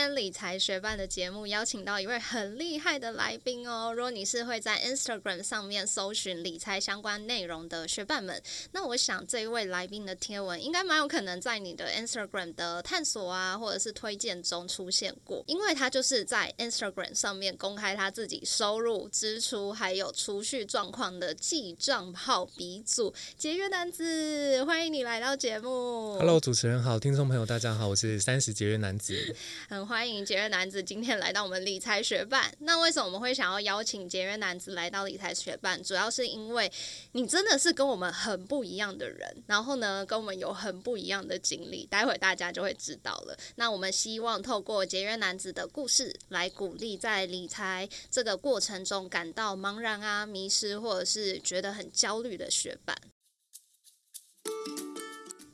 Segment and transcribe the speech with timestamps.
[0.00, 3.92] 天理财学办的节目邀请到一位很厉害的来宾哦。
[3.94, 8.42] 如果你是会在 Instagram 上面搜寻理财相关内容的学伴们，
[8.72, 24.64] 那我想这一位来宾的贴文应该蛮有可能在你的 Instagram 的探索啊，或者是推荐中出现过，因为他就是在 Instagram 上面公开他自己收入、支出还有储蓄状况的记账号鼻祖节约男子。
[24.64, 26.16] 欢迎你来到节目。
[26.18, 29.36] Hello，主持人好，听众朋友大家好，我是三十节约男子。
[29.68, 32.54] 很欢迎节约男子今天来到我们理财学办。
[32.60, 35.82] 那为什么我们会想要邀请节约男子来到理财学办？
[35.82, 36.70] 主要是因为
[37.10, 41.84] 你真的是跟我们很不一样的人，然后呢，跟我们有很不一样的经历。
[41.86, 43.36] 待会大家就会知道了。
[43.56, 52.96] 那我们希望透过节约男子的故事，来鼓励在理财这个过程中感到茫然啊、迷失，或者是觉得很焦虑的学伴。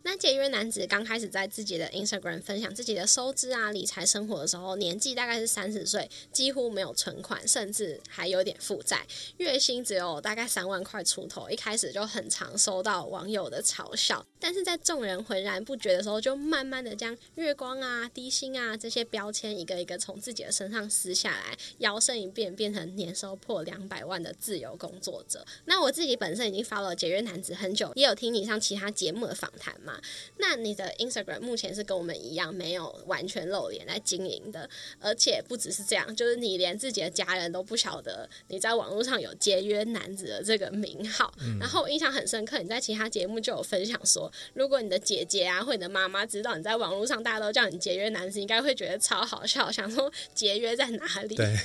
[0.07, 9.05] 那节约男子刚开始在自己的 Instagram 分享自己的收支啊、理财生活的时候，年纪大概是三十岁，几乎没有存款，甚至还有点负债，
[9.39, 11.51] 月薪只有大概三万块出头。
[11.51, 25.45] 一开始就很常收到网友的嘲笑，但是在众人浑然不觉的时候，就慢慢的将月光啊、低薪啊这些标签一个一个从自己的身上撕下来，摇身一变变成年收破两百万的自由工作者。
[25.65, 29.96] 那我自己本身已经发了节约男子很久，也有听你上其他节目的访谈嘛。
[30.39, 34.69] 那你的 Instagram 目前是跟我们一样没有完全露脸来经营的，
[35.01, 41.33] 而且不只是这样，就是你连自己的家人都不晓得你在网络上有节约男子的这个名号。
[41.61, 51.35] 然后我印象很深刻，你在其他节目就有分享说，如果你的姐姐啊或你的妈妈知道你在网络上大家都叫你节约男子，应该会觉得超好笑，想说节约在哪里？
[51.35, 51.57] 对，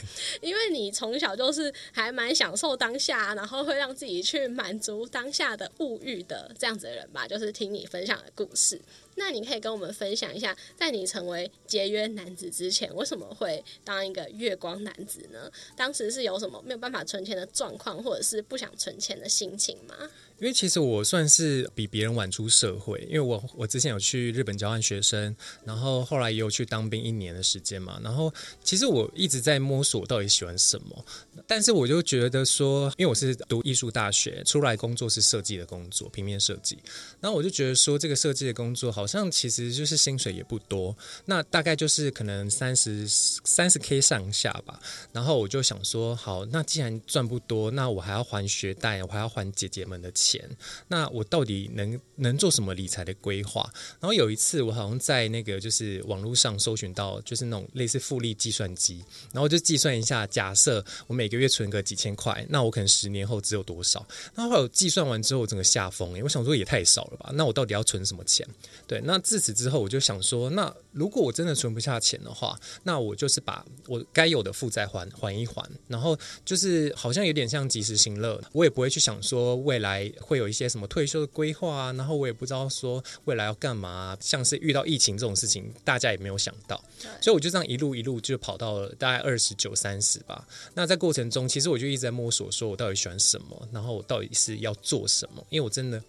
[0.42, 8.82] 因为你从小就是还蛮享受当下，然后会让自己去满足当下的物欲的这样子的人吧，就是听你分享的故事。
[9.16, 15.52] 那你可以跟我们分享一下，在你成为节约男子之前，为什么会当一个月光男子呢？
[15.76, 19.96] 当时是有什么没有办法存钱的状况，或者是不想存钱的心情吗？
[20.40, 28.00] 因为其实我算是比别人晚出社会，因为我我之前有去日本交换学生，然后后来也有去当兵一年的时间嘛。
[28.04, 28.34] 然后
[28.64, 31.06] 其实我一直在摸索到底喜欢什么，
[31.46, 36.80] 但是我就觉得说，因为我是读艺术大学出来工作是设计的工作，平面设计。
[37.20, 40.96] 然后我就觉得说，这个设计的工作好好像其实就是薪水也不多，
[41.26, 44.80] 那大概就是可能三十三十 K 上下吧。
[45.12, 50.48] 然后我就想说，好，那既然赚不多，那我还要还学贷，我还要还姐姐们的钱。
[50.88, 53.68] 那我到底能能做什么理财的规划？
[54.00, 64.06] 然后有一次，我好像在那个就是网络上搜寻到，就是那种类似复利计算机，然后就计算一下，假设我每个月存个几千块，那我可能十年后只有多少？
[64.36, 67.32] 然后计算完之后，整个下疯，我想说也太少了吧？
[67.34, 68.48] 那我到底要存什么钱？
[68.92, 80.12] 对，那自此之后，我就想说，那如果我真的存不下钱的话，那我就是把我该有的负债还还一还，然后就是好像有点像及时行乐，我也不会去想说未来。
[80.20, 81.94] 会有一些什么退休的规划啊？
[81.94, 86.84] 然后我也不知道说未来要干嘛，像是遇到疫情这种事情，大家也没有想到，
[87.22, 90.46] 所以我就这样一路一路就跑到了大概二十九三十吧。
[90.74, 95.46] 那在过程中，其实我就一直在摸索，说我到底喜欢什么，然后我到底是要做什么？
[95.50, 96.04] 因为我真的。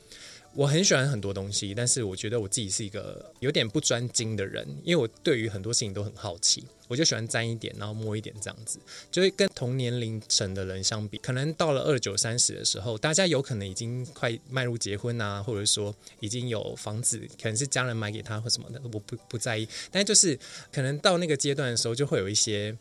[0.55, 8.79] 我很喜欢很多东西，但是我觉得我自己是一个有点不专精的人，因为我对于很多事情都很好奇，我就喜欢沾一点，然后摸一点这样子。
[9.11, 19.67] 就会跟同年龄层的人相比，可能到了二九三十的时候，大家有可能已经快迈入结婚啊，或者说已经有房子，可能是家人买给他或什么的，我不不在意。
[19.91, 20.39] 但就是
[20.71, 22.77] 可能到那个阶段的时候，就会有一些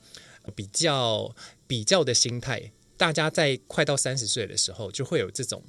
[0.54, 1.34] 比较
[1.68, 2.70] 比较的心态。
[2.98, 5.64] 大家在快到三十岁的时候，就会有这种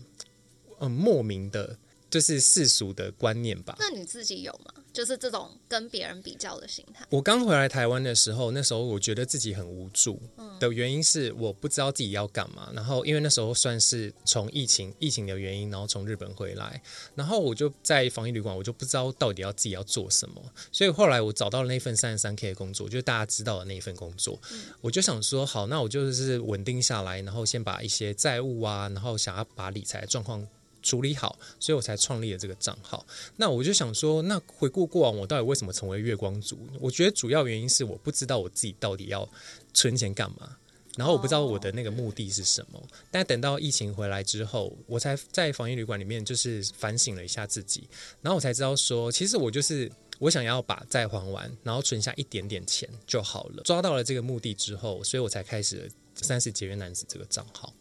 [0.81, 1.79] 嗯莫名的。
[2.13, 3.75] 就是世俗的观念吧。
[3.79, 4.75] 那你自己有吗？
[4.93, 7.03] 就是这种跟别人比较的心态。
[7.09, 10.21] 我刚回来台湾的时候，那时候我觉得自己很无助
[10.61, 12.71] 的原因是我不知道自己要干嘛。
[12.75, 16.83] 然后因为那时候算是从疫情疫情的原因，然后从日本回来，
[17.15, 20.43] 然后我就在防疫旅馆，我就不知道到底要自己要做什么。
[20.71, 24.39] 所以后来我找到了那份三十三 K 的工作，就是大家知道的那一份工作。
[24.83, 30.47] 我就想说，好，那我就是稳定下来，然后先把一些债务啊，然后想要把理财状况。
[30.83, 33.07] 处理好，所以我才创立了这个账号。
[33.37, 36.59] 那我就想说，那回顾过往，我到底为什么成为月光族？
[36.81, 39.29] 我觉得主要原因是我不知道我自己到底要
[39.73, 40.57] 存钱干嘛，
[40.97, 42.83] 然后我不知道我的那个目的是什么。
[43.11, 47.89] 但等到疫情回来之后，我才在防疫旅馆里面就是反省了一下自己，
[48.21, 49.91] 然后我才知道说，其实我就是。
[50.19, 53.63] 我想要把债还完，然后存下一点点钱就好了。
[53.65, 57.75] 抓到了这个目的之后，所以我才开始了三十节约男子这个账号。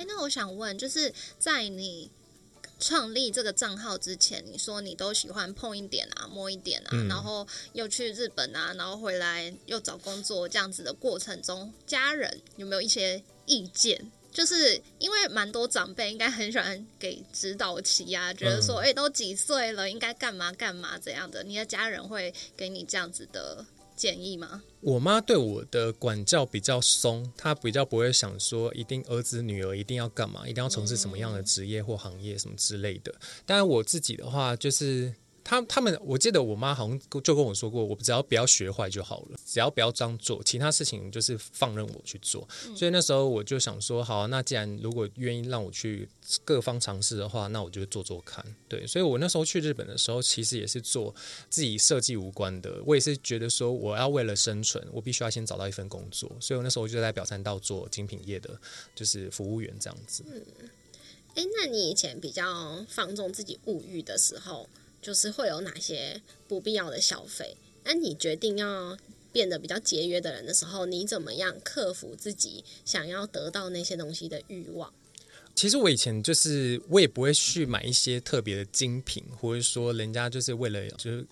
[0.00, 2.10] 哎，那我想问，就是在你
[2.78, 14.10] 创立这个账号之前，你说你都喜欢碰一点啊、摸一点啊，嗯然后又去日本啊，然后回来又找工作这样子的过程中，家人有没有一些意见？
[14.32, 21.44] 就是因为蛮多长辈应该很喜欢给指导期啊，觉得说，嗯哎、都几岁了，应该干嘛干嘛怎样的？
[21.44, 23.66] 你的家人会给你这样子的
[24.00, 24.62] 建议吗？
[24.80, 33.14] 我妈对我的管教比较松，她比较不会想说一定儿子女儿一定要干嘛，一定要从事什么样的职业或行业什么之类的。
[33.44, 42.46] 当然我自己的话，就是他他们，我记得我妈好像就跟我说过，我只要不要学坏就好了，只要不要这样做，其他事情就是放任我去做。
[42.76, 46.08] 所以那时候我就想说，好啊、那既然如果愿意让我去
[46.44, 48.44] 各方尝试的话，那我就做做看。
[48.68, 51.14] 对，所以我那时候去日本的时候，其实也是做
[51.48, 52.82] 自己设计无关的。
[52.86, 56.30] 我也是觉得说，我要为了生存，我必须要先找到一份工作。
[56.40, 58.60] 所以我那时候就在表参道做精品业的，
[58.94, 60.24] 就是服务员这样子。
[60.26, 60.42] 嗯
[61.36, 64.68] 哎，那你以前比较放纵自己物欲的时候，
[65.00, 67.56] 就是会有哪些不必要的消费？
[67.84, 68.96] 那你决定要
[69.32, 74.92] 变得比较节约的人的时候，你怎么样克服自己想要得到那些东西的欲望？
[75.54, 81.26] 其实我以前就是我也不会去买一些特别的精品，或者说人家就是为了就是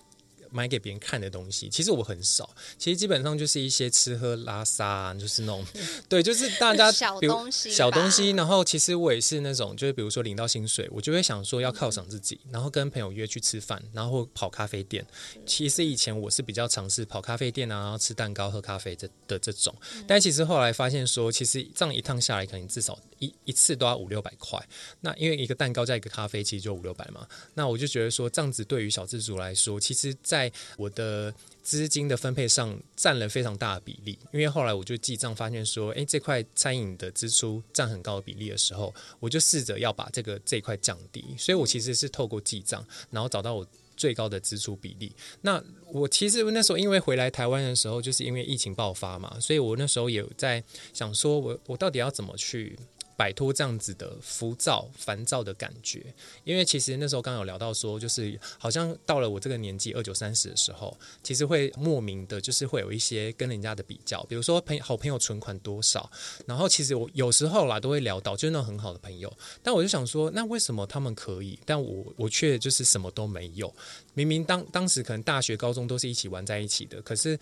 [0.51, 1.69] 买给别人看的东西。
[1.69, 5.65] 其实我很少，其实基本上就是一些吃喝拉撒、啊，就是那种
[6.09, 8.31] 对，就是大家小东西小东西。
[8.31, 15.05] 然后其实我也是那种，就是比如说领到薪水，我就会想说要犒赏自己，然后跟朋友约去吃饭，然后或跑咖啡店。
[15.45, 19.75] 其实以前我是比较尝试跑咖啡店啊，然后吃蛋糕、喝咖啡这的这种。
[20.07, 24.59] 但其实后来发现说，其实这样一趟下来，可能至少一一次都要五六百块。
[25.01, 27.27] 那因为一个蛋糕加一个咖啡，其实就五六百嘛。
[27.53, 34.17] 那我就觉得说，这样子对于小资族来说，其实在我的资金的分配上占了非常大的比例。
[34.33, 41.23] 因为后来我就记账发现说，诶，这块餐饮的支出占很高的比例的时候，我就试着要把这个这一块降低。
[41.37, 43.67] 所以我其实是透过记账，然后找到我。
[43.99, 45.11] 最高的支出比例。
[45.41, 45.61] 那
[45.91, 50.63] 我其实那时候因为回来台湾的时候，就是因为疫情爆发嘛，所以我那时候也在
[50.93, 52.79] 想说我我到底要怎么去
[53.19, 56.05] 摆脱这样子的浮躁、烦躁的感觉。
[56.45, 66.09] 因为其实那时候刚有聊到说，就是好像到了我这个年纪二九三十的时候，其实会莫名的，就是会有一些跟人家的比较，比如说朋好朋友存款多少，
[66.45, 69.29] 然后其实我有时候啦都会聊到，就是那种很好的朋友，
[69.61, 73.69] 但我就想说，那为什么他们可以，但我我却就是什么都没有？
[74.13, 77.37] 明明当当时可能大学、高中都是一起玩在一起的，可是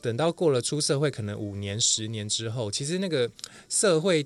[0.00, 3.28] 等到过了出社会，可能五年、十年之后，其实那个
[3.68, 4.24] 社会。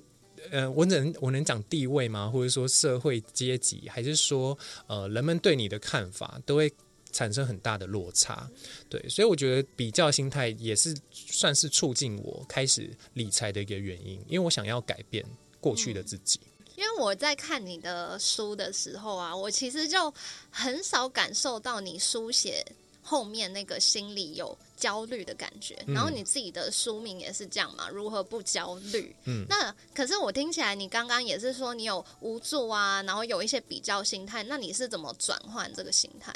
[0.51, 2.29] 呃，我能我能讲地位吗？
[2.29, 4.57] 或者说社会阶级，还是说
[4.87, 6.71] 呃人们对你的看法都会
[7.11, 8.49] 产生很大的落差？
[8.89, 15.23] 对，所以我觉得比较心态也是算是促进我开始理财的一个原因，因为我想要改变
[15.59, 16.39] 过去的自己。
[16.75, 20.11] 因为我在看你的书的时候啊，我其实就
[20.49, 22.65] 很少感受到你书写
[23.03, 25.77] 后面那个心里有焦虑的感觉。
[25.85, 29.15] 嗯然后你自己的书名也是这样嘛，如何不焦虑？
[29.25, 36.33] 嗯那可是我听起来，你刚刚也是说你有无助啊，然后有一些比较心态，那你是怎么转换这个心态？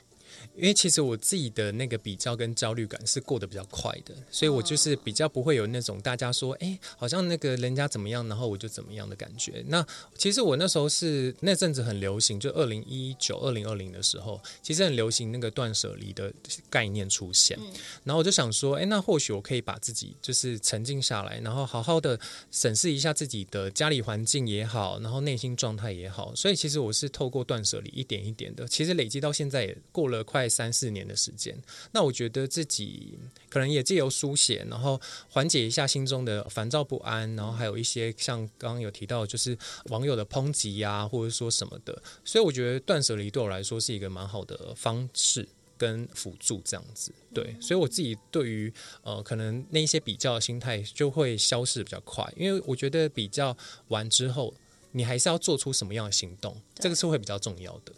[0.58, 9.64] 因为其实我自己的那个比较跟焦虑感是过得比较快的，所以我就是比较不会有那种大家说，哎，好像那个人家怎么样，然后我就怎么样的感觉。
[9.68, 9.86] 那
[10.18, 16.34] 其实我那时候是那阵子很流行，就二零一九、二零二零的时候，其实很流行那个断舍离的
[16.70, 17.58] 概念出现。
[17.62, 17.68] 嗯
[18.04, 22.20] 然后我就想说，哎，那或许我可以把自己就是沉静下来，然后好好的
[22.52, 26.34] 审视一下自己的家里环境也好，然后内心状态也好。
[26.34, 31.58] 所以其实我是透过断舍离一点一点的，其实累积到现在也过了快三四年的时间。
[31.92, 33.18] 那我觉得自己
[33.50, 35.00] 可能也借由书写，然后
[35.30, 42.02] 缓解一下心中的烦躁不安，然后还有一些像刚刚有提到，就是网友的抨击呀、或者说什么的。
[42.26, 45.48] 所以我觉得断舍离对我来说是一个蛮好的方式。
[45.80, 48.74] 跟辅助这样子，对，所以我自己对于
[49.04, 53.56] 呃，可能那一些比较的心态就会消失比较快，因为我觉得比较
[53.90, 54.52] 完之后，
[54.94, 57.94] 你还是要做出什么样的行动，这个是会比较重要的。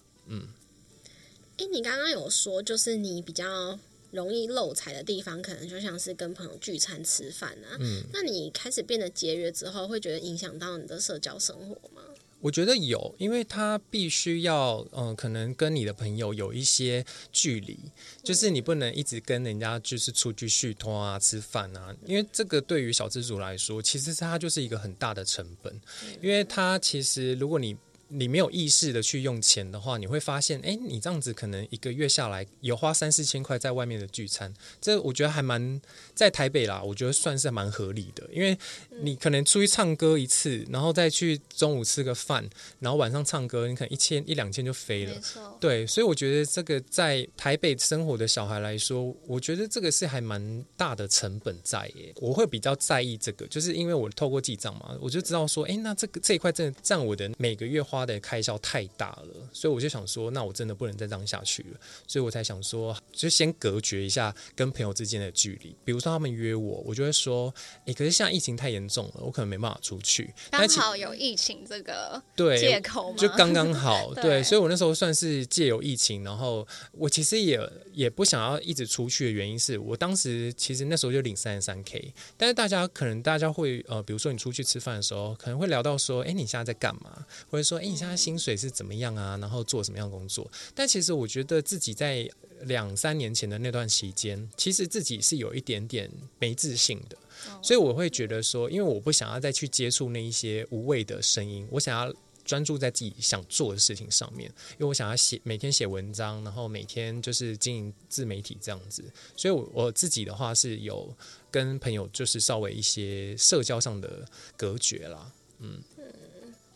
[1.60, 3.78] 诶，你刚刚有说，就是你比较
[4.12, 7.76] 容易漏财的地方，可能就像是跟朋友聚餐吃饭啊。
[7.82, 12.02] 嗯，那你开始变得节约之后，会觉得影响到你的社交生活吗？
[12.40, 17.78] 我觉得有，因为他必须要，嗯、可能跟你的朋友有一些距离，
[18.24, 25.82] 就是你不能一直跟人家就是出去续托啊、吃饭啊，因为这个对于小资主来说，其实它就是一个很大的成本，
[26.22, 27.76] 因为他其实如果你
[28.10, 35.80] 你没有意识的去用钱的话，你会发现，哎，你这样子可能一个月下来有花三四千块在外面的聚餐，这我觉得还蛮
[36.20, 38.58] 在台北啦，我觉得算是蛮合理的，因为
[39.02, 42.46] 你可能出去唱歌一次，然后再去中午吃个饭，
[42.80, 45.16] 然后晚上唱歌，你可能一千一两千就飞了
[45.62, 52.14] 对，所以我觉得这个在台北生活的小孩来说，我觉得这个是还蛮大的成本在耶。
[52.18, 65.74] 我会比较在意这个，就是因为我透过记账嘛，我就知道说，哎，那这个这一块真的占我的每个月花的开销太大了，所以我就想说，那我真的不能再这样下去了，所以我才想说，就先隔绝一下跟朋友之间的距离。
[65.86, 67.54] 比如说他们约我，我就会说，
[67.86, 70.34] 哎，可是现在疫情太严重了，我可能没办法出去。
[70.52, 77.60] 刚好有疫情这个对借口嘛，就刚刚好， 对对，所以我那时候算是借由疫情，然后我其实也
[77.94, 87.26] 也不想要一直出去的原因是我当时其实那时候就领三十三 k，但是大家可能大家会呃，比如说你出去吃饭的时候，可能会聊到说，哎，你现在在干嘛？
[87.50, 89.38] 或者说，哎，你现在薪水是怎么样啊？
[89.42, 90.50] 然后做什么样的工作？
[90.74, 92.30] 但其实我觉得自己在
[92.64, 97.18] 两三年前的那段期间，其实自己是有一点点没自信的。
[97.62, 102.14] 所以我会觉得说，因为我不想要再去接触那一些无谓的声音，我想要
[102.44, 104.50] 专注在自己想做的事情上面。
[104.74, 109.04] 因为我想要写每天写文章，然后每天就是经营自媒体这样子。
[109.38, 111.16] 所以我，我自己的话是有
[111.50, 114.26] 跟朋友就是稍微一些社交上的
[114.58, 115.32] 隔绝啦。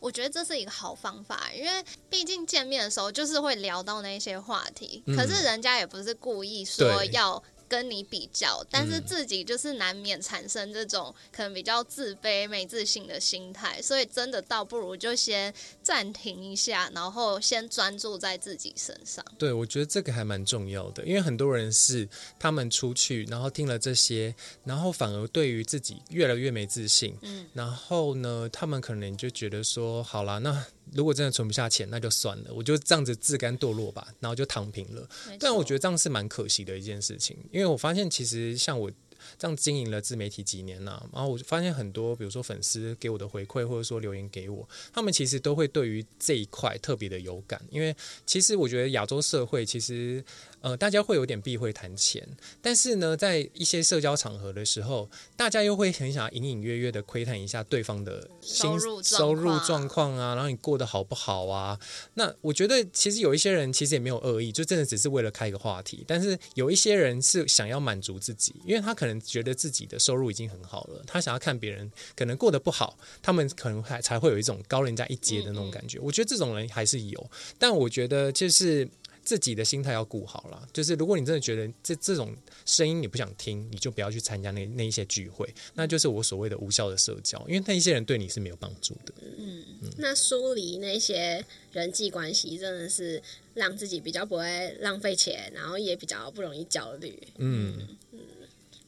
[0.04, 7.42] 我觉得这是一个好方法，因为毕竟见面的时候就是会聊到那些话题，嗯可是人家也不是故意说要
[7.74, 15.52] 跟你比较，但是嗯自己就是难免产生这种可能比较自卑、没自信的心态，所以真的倒不如就先
[15.82, 19.26] 暂停一下，然后先专注在自己身上。
[19.40, 35.08] 对，我觉得这个还蛮重要的，因为很多人是他们出去，然后听了这些，然后反而对于自己越来越没自信，嗯，然后呢，他们可能就觉得说，好啦，那如果真的存不下钱，那就算了，我就这样子自甘堕落吧，然后就躺平了。
[35.40, 38.92] 但我觉得得这样是蛮可惜的一件事情，因为我发现其实像我
[39.38, 50.24] 这样经营了自媒体几年呐、然后我就发现很多，比如说粉丝给我的回馈，或者说留言给我，他们其实都会对于这一块特别的有感，因为其实我觉得亚洲社会其实
[50.64, 52.26] 呃大家会有点避讳谈钱，
[52.62, 61.78] 但是呢，在一些社交场合的时候，大家又会很想隐隐约约的窥探一下对方的薪收入状收入况状况啊，然后你过得好不好啊？
[62.14, 66.06] 那我觉得其实有一些人其实也没有恶意，就真的只是为了开一个话题。
[66.08, 76.00] 但是有一些人是想要满足自己，因为他可能觉得自己的收入已经很好了，他想要看别人可能过得不好，他们可能还才会有一种高人家一阶的那种感觉。
[76.00, 77.30] 我觉得这种人还是有，
[77.60, 78.88] 但我觉得就是。
[79.24, 89.14] 自己的心态要顾好了，就是如果你真的觉得这这种声音你不想听，你就不要去参加那那一些聚会，那就是我所谓的无效的社交，因为那一些人对你是没有帮助的。
[89.38, 89.64] 嗯
[89.98, 93.22] 那疏离那些人际关系，真的是
[93.54, 97.22] 让自己比较不会浪费钱，然后也比较不容易焦虑。
[97.38, 97.78] 嗯
[98.12, 98.20] 嗯，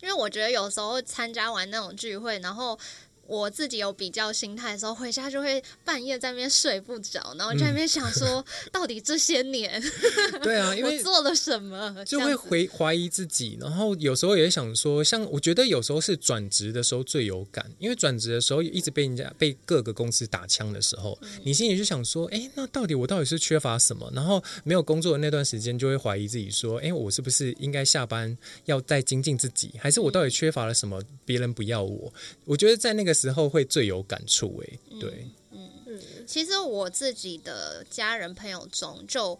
[0.01, 2.79] 因为我觉得有时候参加完那种聚会，然后
[3.27, 9.81] 我自己有比较心态的时候，回家就会半夜在那边睡不着，然后就在那边想说，到底这些年
[10.43, 24.11] 对啊，因为我做了什么，就会回怀疑自己，然后有时候也想说，像我觉得有时候是转职的时候最有感，因为转职的时候一直被人家被各个公司打枪的时候，嗯你心里就想说，哎，那到底我到底是缺乏什么？
[24.13, 31.01] 然后没有工作的那段时间，就会怀疑自己说，哎，我是不是应该下班要再精进自己，还是我到底缺乏了什么？
[31.25, 32.13] 别人不要我？
[32.45, 39.39] 我觉得在那个时候会最有感触，哎，对，嗯嗯其实我自己的家人朋友中，就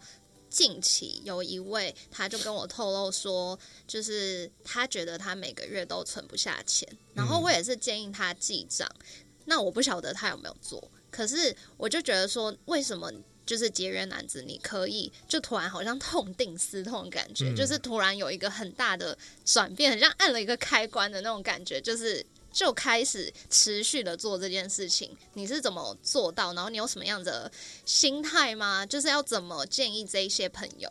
[0.50, 3.56] 近期有一位，他就跟我透露说，
[3.86, 8.90] 就是他觉得他每个月都存不下钱，然后我也是建议他记账。
[9.44, 13.12] 那我不晓得他有没有做，可是我就觉得说，为什么？
[13.46, 25.14] 就是节约男子，你可以就突然好像痛定思痛的感觉，嗯就是突然有一个很大的转变，很像按了一个开关的那种感觉，就是就开始持续的做这件事情。
[25.34, 26.54] 你是怎么做到？
[26.54, 27.52] 然后你有什么样的
[27.84, 28.86] 心态吗？
[28.86, 30.90] 就是要怎么建议这一些朋友？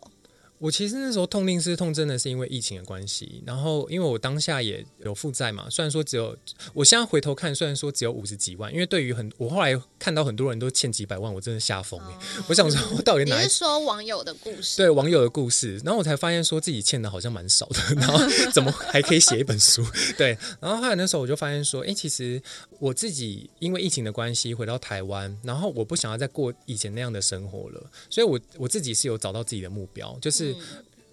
[0.57, 3.43] 我其实那时候痛定思痛，真的是因为疫情的关系。
[3.45, 6.35] 然后，因为我当下也有负债嘛，虽然说只有，
[6.73, 12.17] 我现在回头看，虽然说只有五十几万，因为对于很，我后来看到很多人都欠几百万，我真的吓疯哎！
[12.47, 14.77] 我想说，我到底哪是说网友的故事？
[14.77, 18.17] 对网友的故事，然后我才发现说自己欠的好像蛮少的，然后
[18.53, 19.85] 怎么还可以写一本书？
[20.17, 22.41] 对，然后后来那时候我就发现说，哎，其实
[22.79, 30.44] 我自己因为疫情的关系回到台湾，然后我不想要再过以前那样的生活了，所以我我自己是有找到自己的目标，就是。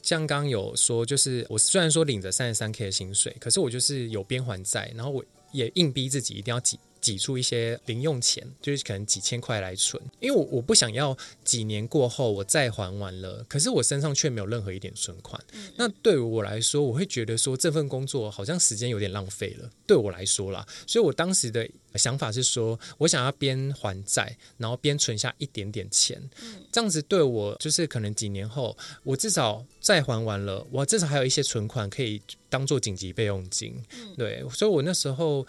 [0.03, 15.39] 像刚刚有说，就是我虽然说领着三十三 k 的薪水，可是我就是有边环在，然后我也硬逼自己一定要挤挤出一些零用钱，就是可能几千块来存，因为我我不想要几年过后我再还完了，可是我身上却没有任何一点存款。
[15.77, 20.67] 那对于我来说，我会觉得说这份工作好像时间有点浪费了，对我来说啦。
[20.87, 26.23] 所以我当时的想法是说，我想要边还债，然后边存下一点点钱，
[26.71, 33.75] 这样子对我就是可能几年后，我至少债还完了，我至少还有一些存款可以当做紧急备用金。
[34.17, 35.45] 对，所以我那时候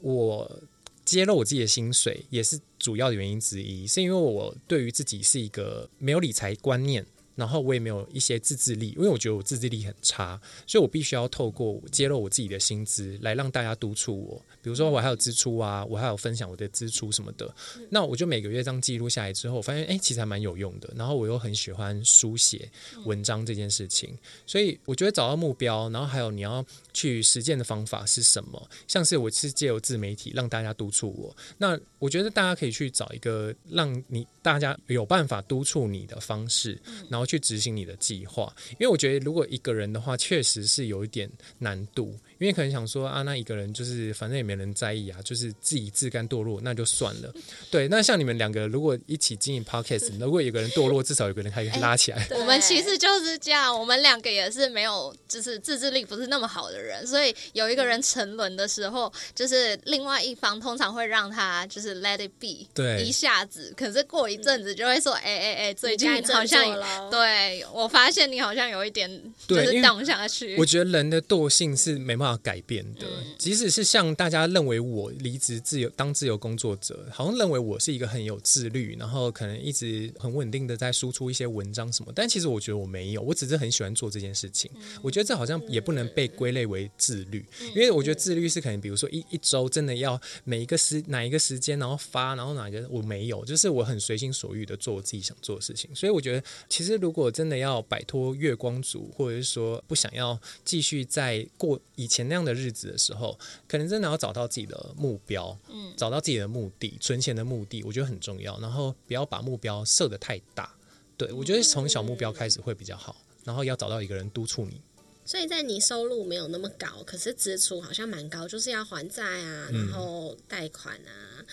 [0.00, 0.62] 我
[1.04, 7.04] 揭露我自己的薪水，也是主要的原因之一，是因为我对于自己是一个没有理财观念。
[7.34, 14.40] 然后我也没有一些自制力，因为我觉得我自制力很差，所以我必须要透过揭露我自己的薪资来让大家督促我。
[14.62, 17.54] 比如说我还有支出啊，我还有分享我的支出什么的。
[17.90, 20.92] 那我就每个月这样记录下来之后，我发现哎，其实还蛮有用的。
[20.96, 22.70] 然后我又很喜欢书写
[23.04, 28.70] 文章这件事情，所以我觉得找到目标，然后还有你要去实践的方法是什么？
[28.88, 31.36] 像是我是借由自媒体让大家督促我。
[31.58, 38.54] 那我觉得大家可以去找一个让你大家有办法督促你的方式，然后去执行你的计划。
[38.72, 42.18] 因为我觉得如果一个人的话，确实是有一点难度。
[42.38, 47.32] 因为可能想说啊，那一个人就是反正也没人在意啊，就是自己自甘堕落，那就算了。
[47.70, 52.26] 对，那像你们两个如果一起经营 podcast，如果有个人堕落，至少有个人可以拉起来。
[52.32, 66.64] 我们其实就是这样，我们两个也是没有，就是自制力不是那么好的人，所以有一个人沉沦的时候，就是另外一方通常会让他就是 let it be，对，一下子，可是过一阵子就会说，哎哎哎，最近好像
[67.10, 69.08] 对我发现你好像有一点
[69.46, 70.56] 就是荡下去。
[70.56, 72.23] 我觉得人的惰性是没办法。
[72.38, 73.06] 改变的，
[73.38, 84.70] 即使是像大家认为我离职自由当自由工作者，好像认为我是一个很有自律，然后可能一直很稳定的在输出一些文章什么，但其实我觉得我没有，我只是很喜欢做这件事情。
[85.02, 95.94] 我觉得这好像也不能被归类为自律，因为我觉得自律是可能比如说一一周真的要每一个时哪一个时间然后发，然后哪个我没有，就是我很随心所欲的做我自己想做的事情。
[95.94, 102.13] 所以我觉得其实如果真的要摆脱月光族，或者是说不想要继续在过以前。
[102.22, 108.60] 那样的日子的时候，可能真的要找到自己的目标，嗯，找到自己的目的，存钱的目的，我觉得很重要。
[108.60, 110.72] 然后不要把目标设的太大，
[111.16, 113.16] 对我觉得从小目标开始会比较好。
[113.44, 114.80] 然后要找到一个人督促你。
[115.26, 121.44] 所以在你收入没有那么高，可是支出好像蛮高，就是要还债啊，然后贷款啊，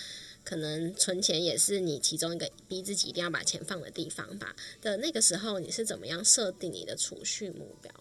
[0.43, 4.55] 可能存钱也是你其中一个逼自己一定要把钱放的地方吧。
[4.81, 7.91] 的那个时候，你是怎么样设定你的储蓄目标？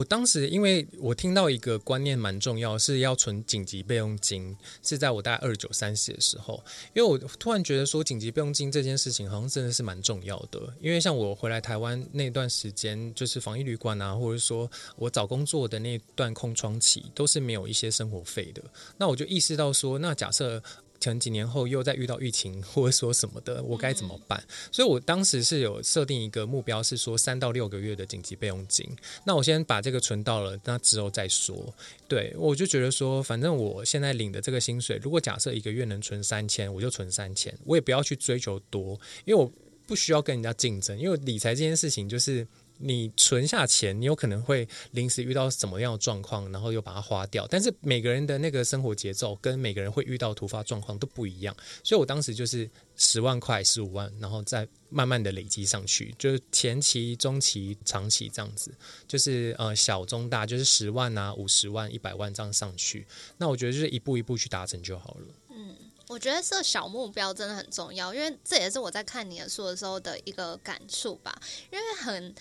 [0.00, 18.62] 我当时因为我听到一个观念蛮重要，是要存紧急备用金，是在我大概二九三十的时候，因为我突然觉得说紧急备用金这件事情好像真的是蛮重要的，因为像我回来台湾那段时间，就是防疫旅馆啊，或者说我找工作的那段空窗期，都是没有一些生活费的，
[18.96, 20.62] 那我就意识到说，那假设。
[21.02, 24.42] 可能几年后又再遇到疫情或者说什么的，我该怎么办？
[24.70, 28.86] 所以我当时是有设定一个目标，是说三到六个月的紧急备用金。
[29.24, 31.74] 那我先把这个存到了，那之后再说。
[32.06, 39.50] 对，我就觉得说，反正我现在领的这个薪水，如果假设一个月能存三千，我就存三千，我也不要去追求多，因为我
[39.86, 40.98] 不需要跟人家竞争。
[40.98, 42.46] 因为理财这件事情就是。
[42.82, 47.46] 你存下钱，你有可能会临时遇到什么样的状况，然后又把它花掉。
[47.46, 58.72] 但是每个人的那个生活节奏跟每个人会遇到突发状况都不一样，所以我当时就是十万块、十五万，然后再慢慢的累积上去，就是前期、中期、长期这样子，
[59.06, 63.06] 就是呃小、中、大，就是十万啊、五十万、一百万这样上去。
[63.36, 65.26] 那我觉得就是一步一步去达成就好了。
[65.50, 65.76] 嗯，
[66.08, 71.38] 我觉得设小目标真的很重要，因为这也是我在看你的书的时候的一个感触吧，
[71.70, 72.34] 因为很。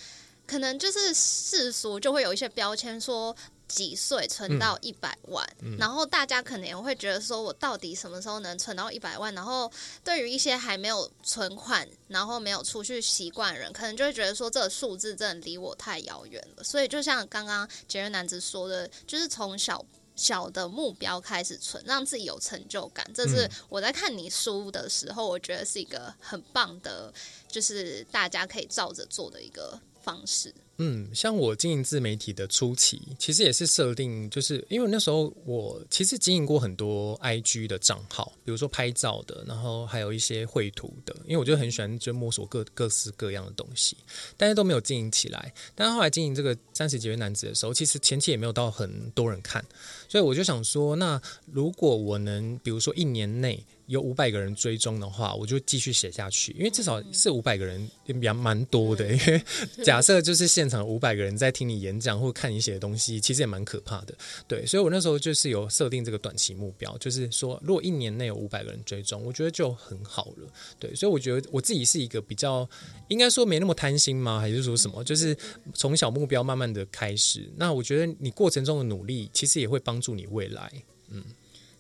[0.50, 3.36] 可能就是世俗就会有一些标签，说
[3.68, 9.32] 几岁存到一百万，然后大家可能也会觉得说，我到底什么时候能存到一百万？
[9.36, 9.72] 然后
[10.04, 16.64] 对于一些还没有存款，然后没有储蓄习惯人，可能就会觉得说，这个数字真的离我太遥远了。
[16.64, 19.86] 所以就像刚刚杰瑞男子说的，就是从小
[20.16, 23.08] 小的目标开始存，让自己有成就感。
[23.14, 27.14] 这是我在看你书的时候，我觉得是一个很棒的，
[27.48, 29.80] 就是大家可以照着做的一个。
[30.02, 43.98] 方式，嗯，像我经营自媒体的初期，其实也是设定，就是因为那时候我其实经营过很多 IG 的账号，比如说拍照的，然后还有一些绘图的，因为我就很喜欢就摸索各各式各样的东西，
[44.38, 45.54] 但是都没有经营起来。
[45.76, 49.64] 但是后来经营这个三十几位男子的时候，其实前期也没有到很多人看，
[50.08, 53.66] 所以我就想说，那如果我能，比如说一年内。
[53.90, 59.12] 有五百个人追踪的话，我就继续写下去，因为至少是五百个人也蛮蛮多的。
[59.12, 59.44] 因为
[59.84, 64.14] 假设就是现场五百个人在听你演讲或看你写的东西，其实也蛮可怕的。
[64.48, 70.48] 对，所以我那时候就是有设定这个短期目标，就是说如果一年内有五百个人追踪，我觉得就很好了。
[70.78, 72.70] 对，所以我觉得我自己是一个比较
[73.08, 74.40] 应该说没那么贪心吗？
[74.40, 75.04] 还是说什么？
[75.04, 75.36] 就是
[75.74, 77.52] 从小目标慢慢的开始。
[77.58, 80.72] 那我觉得你过程中的努力，其实也会帮助你未来。
[81.10, 81.24] 嗯。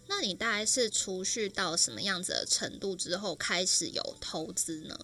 [0.09, 4.97] 那你大概是储蓄到什么样子的程度之后开始有投资呢？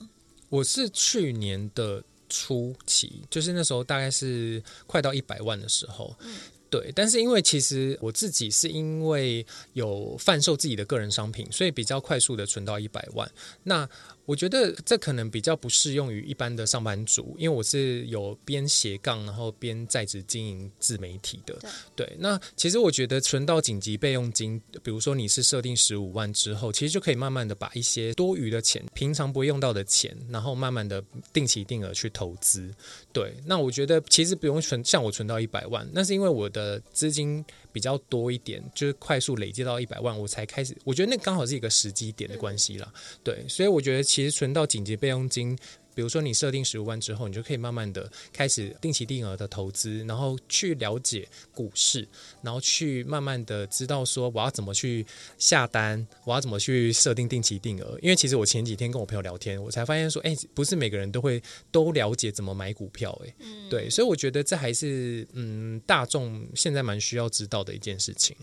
[0.50, 6.15] 我是去年的初期，就是那时候大概是快到一百万的时候。
[6.22, 6.36] 嗯，
[6.72, 6.91] 对。
[6.96, 13.32] 但是因为其实我自己是因为有贩售自己的个人商品，所以比较快速的存到一百万。
[13.63, 13.88] 那
[14.25, 21.57] 我觉得这可能比较不适用于一般的上班族，因为我是有边斜杠，然后边在职经营自媒体的。
[21.95, 32.73] 对，那其实我觉得存到紧急备用金，比如说你是设定十五万之后，其实就可以慢慢的把一些多余的钱，平常不会用到的钱，然后慢慢的定期定额去投资。
[33.15, 37.43] 对，那我觉得其实不用存，像我存到一百万，那是因为我的资金。
[37.75, 40.73] 比较多一点，就是快速累积到一百万，我才开始。
[40.86, 42.89] 我觉得那刚好是一个时机点的关系啦。
[43.21, 45.58] 对，所以我觉得其实存到紧急备用金。
[45.95, 52.08] 比如说，你设定十五万之后，你就可以慢慢的开始定期定额的投资，然后去了解股市，
[52.41, 55.05] 然后去慢慢的知道说我要怎么去
[55.38, 57.97] 下单，我要怎么去设定定期定额。
[58.01, 63.34] 因为其实我前几天跟我朋友聊天，我才发现说，哎，不是每个人都会都了解怎么买股票，哎，
[63.69, 68.36] 对，所以我觉得这还是嗯大众现在蛮需要知道的一件事情。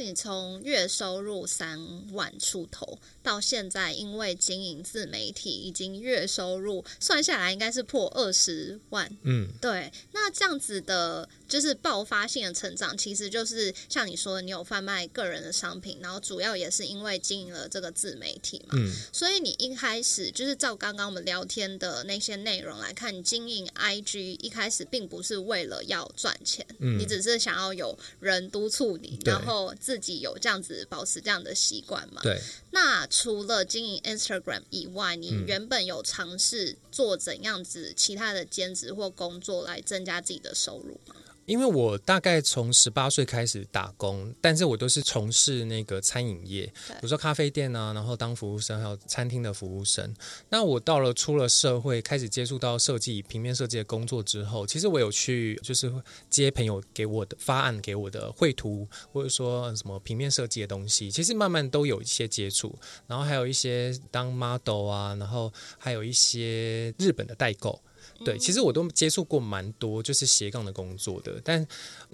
[0.00, 1.78] 那你从月收入三
[2.14, 9.14] 万出头到现在，因为经营自媒体，已经月收入算下来应该是破二十万。
[9.24, 9.92] 嗯，对。
[10.12, 11.28] 那这样子的。
[11.50, 18.74] 就是爆发性的成长，其实就是像你说的，你有贩卖个人的商品，然后主要也是因为经营了这个自媒体嘛。
[18.78, 18.88] 嗯。
[19.12, 32.22] 所以你一开始就是照刚刚我们聊天的那些内容来看，你经营 IG 一开始并不是为了要赚钱，嗯，你只是想要有人督促你，然后自己有这样子保持这样的习惯嘛。
[32.22, 32.40] 对。
[32.70, 41.16] 那除了经营 Instagram 以外，你原本有尝试做怎样子其他的兼职或工作来增加自己的收入吗？
[41.50, 50.14] 因为我大概从十八岁开始打工，但是我都是从事那个餐饮业，比如说咖啡店啊，然后当服务生，还有餐厅的服务生。
[50.50, 55.92] 那我到了出了社会，开始接触到设计、平面设计的工作之后，其实我有去就是
[56.28, 62.78] 接朋友给我的发案给我的绘图，或者说什么平面设计的东西，其实慢慢都有一些接触。
[63.08, 67.82] 然后还有一些当 model 啊，然后还有一些日本的代购。
[68.24, 71.40] 对，其实我都接触过蛮多，就是斜杠的工作的。
[71.44, 71.66] 但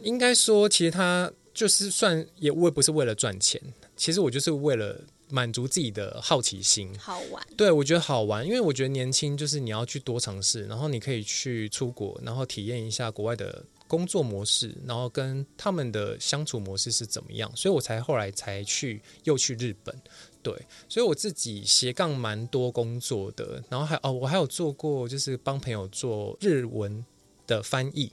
[0.02, 3.60] 应该说，其实他就是算也，我也不是为了赚钱。
[3.96, 7.44] 其实我就是为了满足自己的好奇心，好玩。
[7.56, 17.50] 对，我觉得好玩，因为我觉得年轻就是你要去多尝试，然后你可以去出国，然后体验一下国外的工作模式，然后跟他们的相处模式是怎么样。
[17.56, 19.94] 所以我才后来才去又去日本。
[20.46, 20.54] 对，
[20.88, 27.04] 所以我自己斜杠蛮多工作的，然后还哦，我还有做过，就是帮朋友做日文
[27.48, 28.12] 的翻译。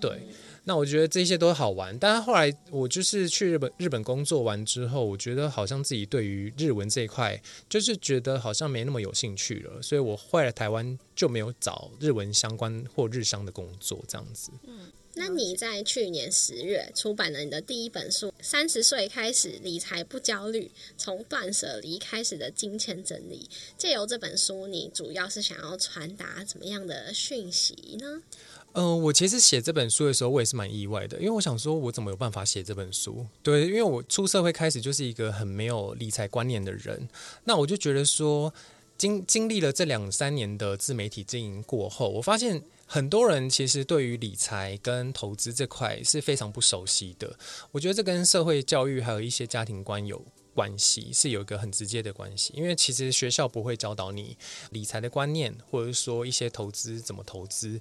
[0.00, 0.22] 对，
[0.64, 1.98] 那我觉得这些都好玩。
[1.98, 14.50] 但是后来我就是去日本，日本工作完之后，我觉得好像自己对于日文这一块，就是觉得好像没那么有兴趣了，所以我回来台湾就没有找日文相关或日商的工作，这样子。
[14.66, 14.90] 嗯。
[15.18, 23.48] 那你在去年十月出版了你的第一本书《三十岁开始理财不焦虑：从断舍离开始的金钱整理》。
[23.78, 28.20] 借由这本书，你主要是想要传达怎么样的讯息呢？
[28.74, 33.26] 嗯，我其实写这本书的时候，我也是蛮意外的，因为我想说，我怎么有办法写这本书？
[33.42, 37.08] 对，因为我出社会开始就是一个很没有理财观念的人，
[37.44, 38.52] 那我就觉得说，
[38.98, 42.62] 经经历了这两三年的自媒体经营过后，我发现。
[42.86, 47.36] 很多人其实对于理财跟投资这块是非常不熟悉的。
[47.72, 52.54] 我觉得这跟社会教育还有一些家庭观有关系，是有一个很直接的关系。
[52.56, 54.38] 因为其实学校不会教导你
[54.70, 57.80] 理财的观念，或者说一些投资怎么投资。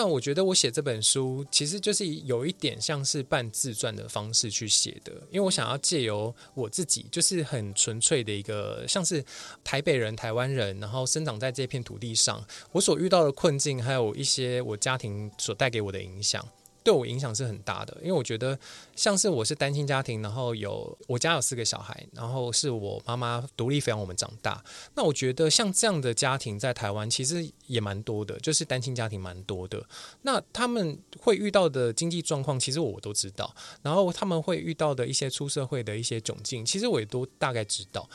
[0.00, 9.24] 但我觉得我写这本书其实就是有一点像是半自传的方式去写的，因为我想要借由我自己，就是很纯粹的一个像是
[9.64, 16.48] 台北人、台湾人，然后生长在这片土地上，我所遇到的困境，还有一些我家庭所带给我的影响。
[16.82, 18.58] 对我影响是很大的，因为我觉得
[18.96, 24.62] 像是我是单亲家庭，然后有我家有四个小孩，然后是我妈妈独立抚养我们长大。
[24.94, 29.84] 那我觉得像这样的家庭在台湾其实也蛮多的，就是单亲家庭蛮多的。
[30.22, 33.54] 那他们会遇到的经济状况，其实我都知道。
[33.82, 38.08] 然后他们会遇到的一些出社会的一些窘境，其实我也都大概知道。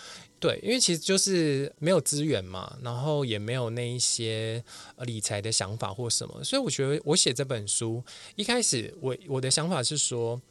[0.43, 4.61] 对，因为其实就是没有资源嘛，然后也没有那一些
[4.97, 8.03] 理财的想法或什么，所以我觉得我写这本书
[8.35, 10.41] 一开始，我我的想法是说，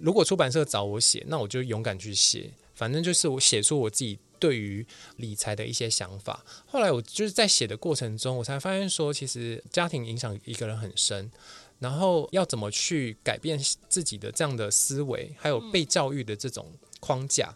[0.00, 6.42] 如果出版社找我写，那我就勇敢去写，反正就是我写出我自己对于理财的一些想法。
[6.64, 11.30] 后来我就是在写的过程中，我才发现说，其实家庭影响一个人很深，
[11.78, 17.54] 然后要怎么去改变自己的这样的思维，还有被教育的这种框架。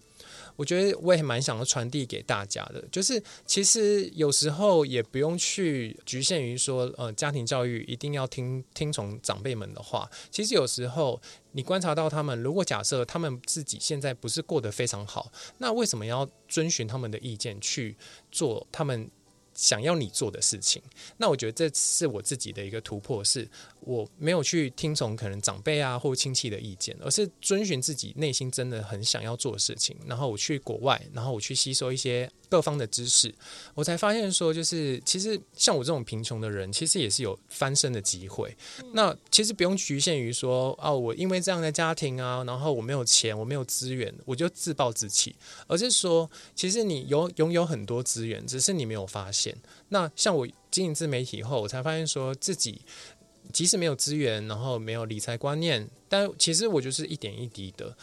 [0.57, 10.09] 我觉得我也蛮想要传递给大家的，就是其实有时候也不用去局限于说，呃，家庭教育一定要听听从长辈们的话。
[10.31, 11.21] 其实有时候
[11.53, 17.97] 你观察到他们，如果假设他们自己现在不是过得非常好，那为什么要遵循他们的意见去
[18.31, 19.11] 做他们？
[19.55, 20.83] 想要你做的事情，
[21.17, 23.49] 那我觉得这是我自己的一个突破，是
[23.81, 29.97] 我没有去听从可能长辈啊或亲戚的意见，而是遵循自己内心真的很想要做的事情。
[30.07, 33.33] 然后我去国外，然后我去吸收一些各方的知识，
[33.75, 38.57] 我才发现说，就是其实像我这种贫穷的人，其实也是有翻身的机会。
[38.93, 45.37] 那其实不用局限于说，哦，我因为这样的家庭啊，然后我没有钱，我没有资源，我就自暴自弃，
[45.67, 49.44] 而是说，其实你有拥有很多资源，只是你没有发现。
[49.89, 52.83] 那像我经营自媒体后，我才发现说自己
[53.53, 57.97] 即使没有资源，然后没有理财观念，但其实我就是一点一滴的、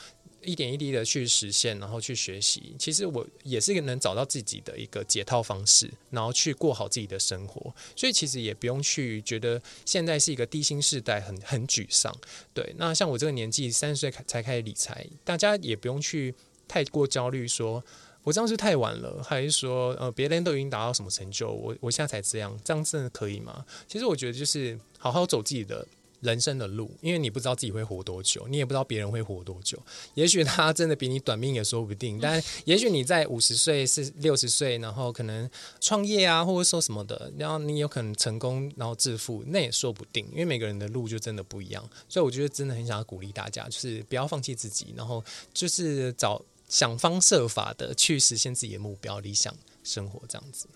[0.44, 2.76] 一点一滴的去实现，然后去学习。
[2.78, 7.74] 其实我也是能找到自己的一个解套方式，然后去过好自己的生活。
[7.96, 12.16] 所以其实也不用去觉得现在是一个低薪时代，很很沮丧。
[12.54, 16.34] 对，那像我这个年纪三十岁才开始理财，大家也不用去
[16.68, 17.84] 太过焦虑说。
[18.24, 23.66] 我这样是太晚了，还是说，呃，别人都已经达到什么成就，我我现在才这样，这样真的可以吗？
[23.88, 25.88] 其实我觉得就是好好走自己的
[26.20, 29.82] 人生的路，因为你不知道自己会活多久，你也不知道别人会活多久。
[30.14, 40.24] 也许他真的比你短命也说不定， 但也许你在五十岁、是六十岁，然后可能创业啊，或者说什么的，然后你有可能成功，然后致富，那也说不定。
[40.32, 46.40] 因为每个人的路就真的不一样，所以我觉得真的很想要鼓励大家，就是不要放弃自己，然后就是找。
[46.72, 49.54] 想方设法的去实现自己的目标、理想
[49.84, 50.68] 生活，这样子。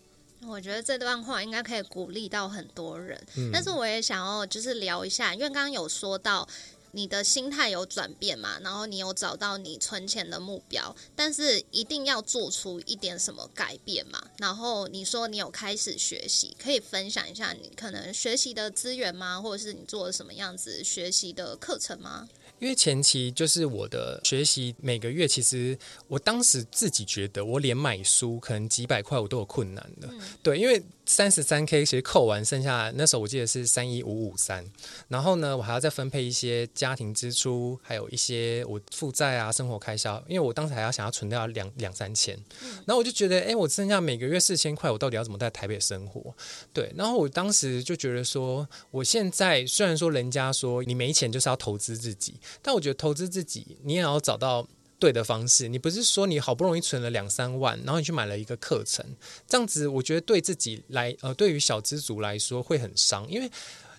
[0.46, 3.20] 我觉得这段话应该可以鼓励到很多人。
[3.52, 6.48] 但是我也想要就是聊一下，因为刚刚有说到
[6.92, 14.22] 你的心态有转变嘛，然后你有找到你存钱的目标，但是一定要做出一点什么改变嘛。
[14.38, 19.42] 然后你说你有开始学习，可以分享一下你可能学习的资源吗？
[19.42, 22.28] 或者是你做了什么样子学习的课程吗？
[22.60, 30.10] 因为前期就是我的学习，每个月其实我当时自己觉得，我连买书可能几百块我都有困难的，
[30.42, 30.82] 对，因为。
[31.06, 34.66] 三十三 K 其实扣完剩下那时候我记得是三一五五三，
[35.08, 42.38] 然后呢我还要再分配一些家庭支出，还有一些我负债啊生活开销，因为我当时还要想要存掉两两三千，
[42.86, 46.36] 然后我就觉得哎我剩下每个月四千块，我到底要怎么在台北生活？
[46.74, 54.68] 对，然后我当时就觉得说，我现在虽然说人家说你没钱就是要投资自己，但我觉得投资自己你也要找到。
[54.98, 59.06] 对的方式，你不是说你好不容易存了两三万，然后你去买了一个课程，
[59.48, 63.50] 这样子我觉得对自己来，呃，对于小资族来说会很伤，因为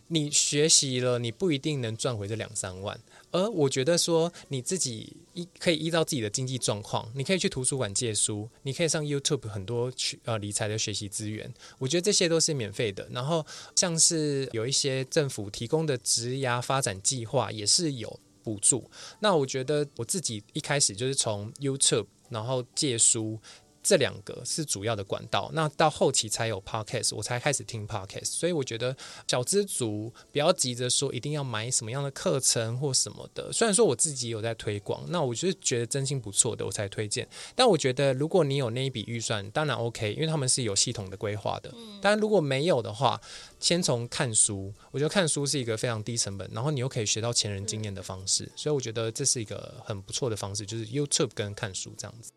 [0.09, 2.99] 你学习了，你不一定能赚回这两三万。
[3.33, 13.07] 而我觉得说你自己依可以依照自己的经济状况，你可以去图书馆借书，你可以上 YouTube 很多去呃理财的学习资源，我觉得这些都是免费的。
[13.11, 18.19] 然后像是有一些政府提供的职涯发展计划也是有。
[18.47, 23.41] 补助，那我觉得我自己一开始就是从 YouTube，然后借书。
[23.87, 28.25] 这两个是主要的管道，那到后期才有 podcast，我才开始听 podcast。
[28.25, 28.97] 所以我觉得
[29.29, 33.53] 小资族不要急着说一定要买什么样的课程或什么的。
[33.53, 37.29] 虽然说我自己有在推广，那我就是觉得真心不错的，我才推荐。
[37.55, 41.73] 但我觉得如果你有那一笔预算，当然 OK，因为他们是有系统的规划的。
[42.03, 43.21] 但如果没有的话，
[43.61, 48.51] 先从看书，我觉得看书是一个非常低成本，然后你又可以学到前人经验的方式。
[48.57, 52.33] 所以我觉得这是一个很不错的方式，就是 YouTube 跟看书这样子。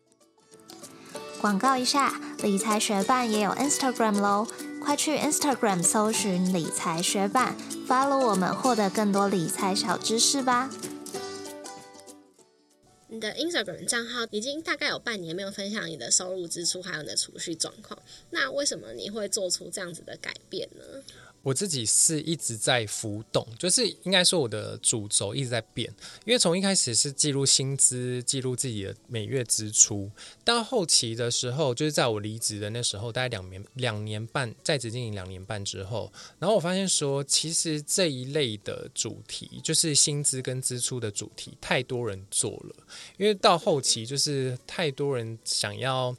[1.40, 4.46] 广告一下，理财学伴也有 Instagram 喽，
[4.78, 7.56] 快去 Instagram 搜寻理财学伴
[7.88, 10.68] ，follow 我们，获得更多理财小知识吧。
[13.08, 17.98] 你的 Instagram 账号已经大概有半年没有分享你的收入支出还有你的储蓄状况，
[18.28, 20.84] 那为什么你会做出这样子的改变呢？
[21.42, 25.88] 我自己是一直在浮动，就是应该说我的主轴一直在变。
[26.26, 30.10] 因为从一开始是记录薪资，记录自己的每月支出，
[30.44, 42.74] 到后期的时候，就是在我离职的那时候，大概两年两年半在职经营两年半之后，然后我发现说，其实这一类的主题，就是薪资跟支出的主题，太多人做了。
[43.16, 46.14] 因为到后期，就是太多人想要。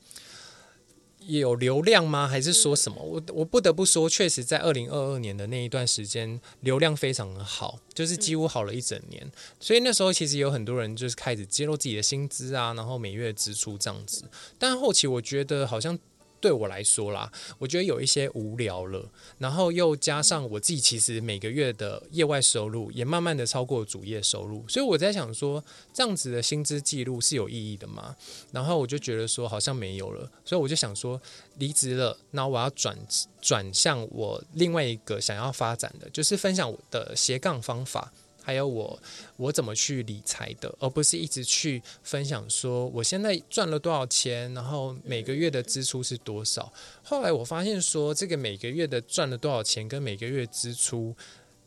[1.27, 2.27] 有流量吗？
[2.27, 3.01] 还是说什么？
[3.01, 9.31] 我我不得不说，确实在二零二二年的那一段时间，流量非常的好，就是几乎好了一整年。
[9.60, 14.25] 所以那时候其实有很多人就是开始揭露自己的薪资啊，然后每月支出这样子。
[14.60, 15.97] 但后期我觉得好像。
[16.41, 28.15] 对我来说啦，我觉得有一些无聊了，然后又加上我自己其实每个月的业外收入也慢慢的超过主业收入，所以我在想说，这样子的薪资记录是有意义的吗？
[28.51, 31.21] 然后我就觉得说好像没有了，所以我就想说
[31.60, 32.97] 离职了，那我要转
[33.39, 38.12] 转向我另外一个想要发展的，就是分享我的斜杠方法。
[38.43, 39.01] 还有我
[39.38, 46.71] 我怎么去理财的，而不是一直去分享说我现在赚了多少钱，然后每个月的支出是多少。
[47.04, 51.15] 后来我发现说，这个每个月的赚了多少钱跟每个月支出，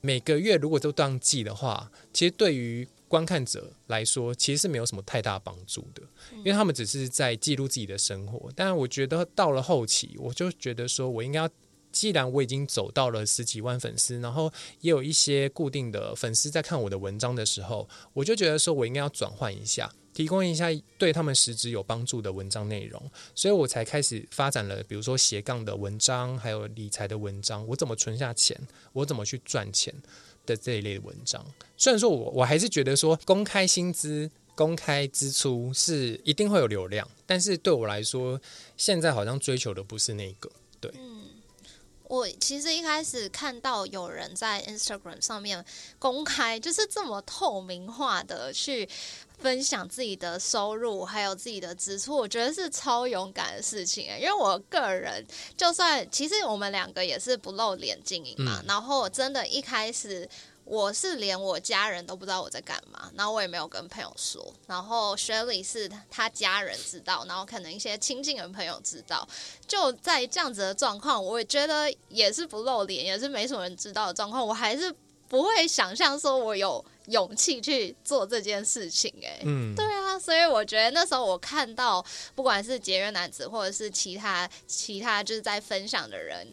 [0.00, 6.02] 每个月如果都当记的话，其实对于观看者来说，其实是没有什么太大帮助的，
[6.38, 8.50] 因为他们只是在记录自己的生活。
[8.56, 11.50] 但我觉得到了后期，我就觉得说我应该要。
[11.94, 20.66] 既然我已经走到了十几万粉丝，然后也有一些固定的粉丝在看我的文章的时候，我就觉得说我应该要转换一下，提供一下
[20.98, 23.00] 对他们实质有帮助的文章内容，
[23.32, 28.60] 所以我才开始发展了，比如说斜杠的文章，还有理财的文章，我怎么存下钱，
[28.92, 29.94] 我怎么去赚钱
[30.44, 31.46] 的这一类文章。
[31.76, 38.40] 虽然说我我还是觉得说公开薪资、公开支出是一定会有流量，但是对我来说，
[38.76, 40.92] 现在好像追求的不是那个，对。
[42.04, 45.64] 我其实一开始看到有人在 Instagram 上面
[45.98, 48.88] 公开，就是这么透明化的去
[49.38, 54.04] 分享自己的收入，还有自己的支出，我觉得是超勇敢的事情。
[54.18, 60.28] 因为我个人，就算其实我们两个也是不露脸经营嘛，然后真的一开始。
[60.64, 64.52] 我是连我家人都不知道我在干嘛，然后我也没有跟朋友说。
[64.66, 69.28] 然后 Shirley 是他家人知道，然后可能一些亲近的朋友知道。
[69.66, 74.94] 就在这样子的状况，我也觉得也是不露脸，也是没什么人知道的状况，我还是
[75.28, 79.12] 不会想象说我有勇气去做这件事情。
[79.22, 86.46] 哎，嗯，对啊，所以我觉得那时候我看到，不管是节约男子，或者是其他其他就是在分享的人。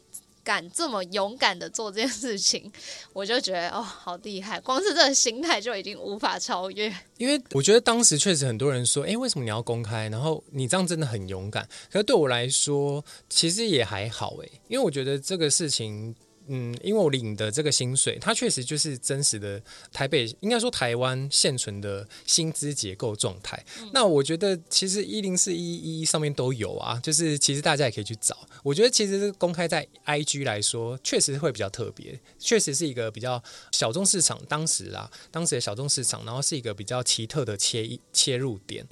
[0.44, 2.72] 敢这么勇敢的做这件事情，
[3.14, 4.60] 我就觉得哦，好厉害！
[4.60, 6.94] 光是这个心态就已经无法超越。
[7.18, 10.10] 因为我觉得当时确实很多人说，哎，为什么你要公开？
[10.10, 11.68] 然后你这样真的很勇敢。
[11.92, 16.16] 可是对我来说，其实也还好哎，因为我觉得这个事情。
[16.48, 23.64] 嗯，因为我领的这个薪水，它确实就是真实的台北，应该说台湾现存的薪资结构状态。
[23.94, 28.38] 那我觉得其实一零四一一上面都有啊，就是其实大家也可以去找。
[28.64, 34.40] 我觉得其实公开在 IG 来说，确实会比较特别，确实是一个比较小众市场。
[34.48, 38.86] 当时啦，当时的小众市场，然后是一个比较奇特的切切入点。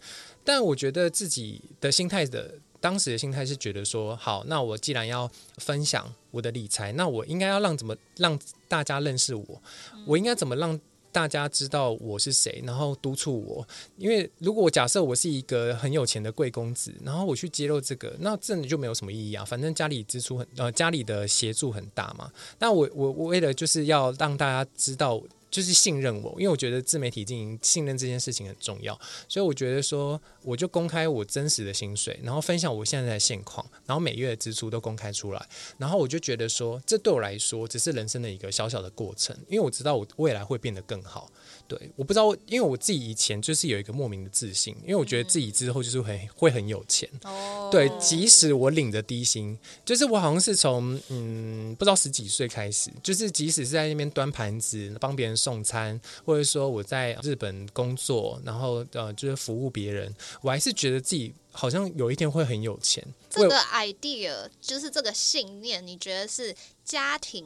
[0.44, 2.60] 但我觉得自己的心态的。
[2.82, 9.62] 当时的心态是觉得说，好，那我既然要分享我的理财，那我应该要让怎么让大家认识我？
[10.06, 10.80] 我应该怎么让
[11.12, 13.68] 大家知道我是谁，然后督促我？
[13.98, 19.44] 因为如果我假设我是一个很有钱的贵公子，然后我去揭露这个，那真的就没有什么意义啊。
[19.44, 22.32] 反正家里支出很呃，家里的协助很大嘛。
[22.60, 25.22] 那我我我为了就是要让大家知道。
[25.50, 41.32] 就是信任我，因为我觉得自媒体经营信任这件事情很重要，所以我觉得说，我就公开我真实的薪水，然后分享我现在的现况，然后每月的支出都公开出来，然后我就觉得说，这对我来说只是人生的一个小小的过程，因为我知道我未来会变得更好。
[41.70, 47.08] 对，我不知道，因为我自己以前就是有一个莫名的自信，因为我觉得自己之后就是会会很有钱。
[47.24, 49.56] 哦，对，即使我领着低薪，
[49.86, 63.06] 就是我好像是从嗯不知道十几岁开始，就是即使是在那边端盘子帮别人送餐，或者说我在日本工作，然后呃就是服务别人，我还是觉得自己好像有一天会很有钱。
[63.30, 67.46] 这个 idea 就是这个信念，你觉得是家庭？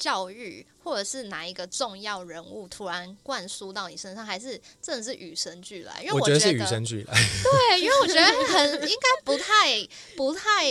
[0.00, 6.00] 教育，或者是哪一个重要人物突然灌输到你身上，还是真的是与生俱来？
[6.02, 7.14] 因为我觉得是与生俱来。
[7.44, 10.64] 对，因为我觉得很应该不太不太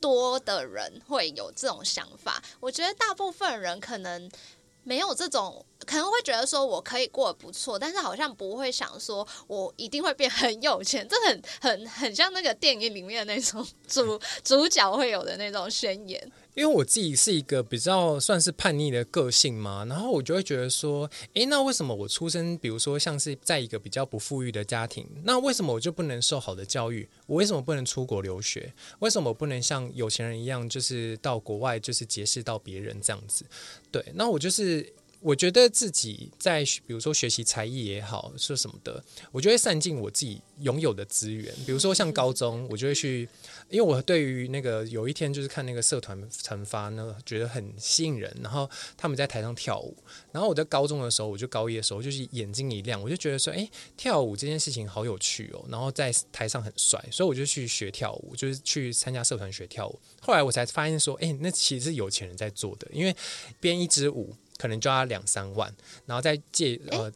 [0.00, 2.42] 多的人会有这种想法。
[2.58, 4.30] 我觉得大部分人可能
[4.82, 11.06] 没有这种，可能会觉得说我可以过得不错，但是好像不会想说我一定会变很有钱。
[11.08, 16.32] 这很很很像那个电影里面的那种主 主角会有的那种宣言。
[16.54, 27.06] 因为我自己是一个比较算是叛逆的个性嘛，然后我就会觉得说，诶，那为什么我出生，比如说像是在一个比较不富裕的家庭，那为什么我就不能受好的教育？
[27.26, 28.72] 我为什么不能出国留学？
[29.00, 33.44] 为什么我不能像有钱人一样，就是到国外就是结识到别人这样子？
[33.92, 34.90] 对，那我就是
[35.26, 39.02] 我觉得自己在比如说学习才艺也好，说什么的，
[39.32, 43.28] 我就会善尽我自己拥有的资源，比如说像高中，我就会去。
[43.68, 48.32] 因为我对于那个有一天就是看那个社团惩罚呢，觉得很吸引人。
[48.40, 49.96] 然后他们在台上跳舞，
[50.30, 55.64] 然后我在高中的时候，我就高一的时候，就是眼睛一亮，我就觉得说，哎，跳舞这件事情好有趣哦。
[55.68, 59.98] 然后在台上很帅，所以我就去学跳舞，就是去参加社团学跳舞。
[60.20, 63.12] 后来我才发现说，哎，那其实是有钱人在做的，因为
[63.58, 65.74] 编一支舞可能就要两三万，
[66.06, 67.10] 然后再借呃，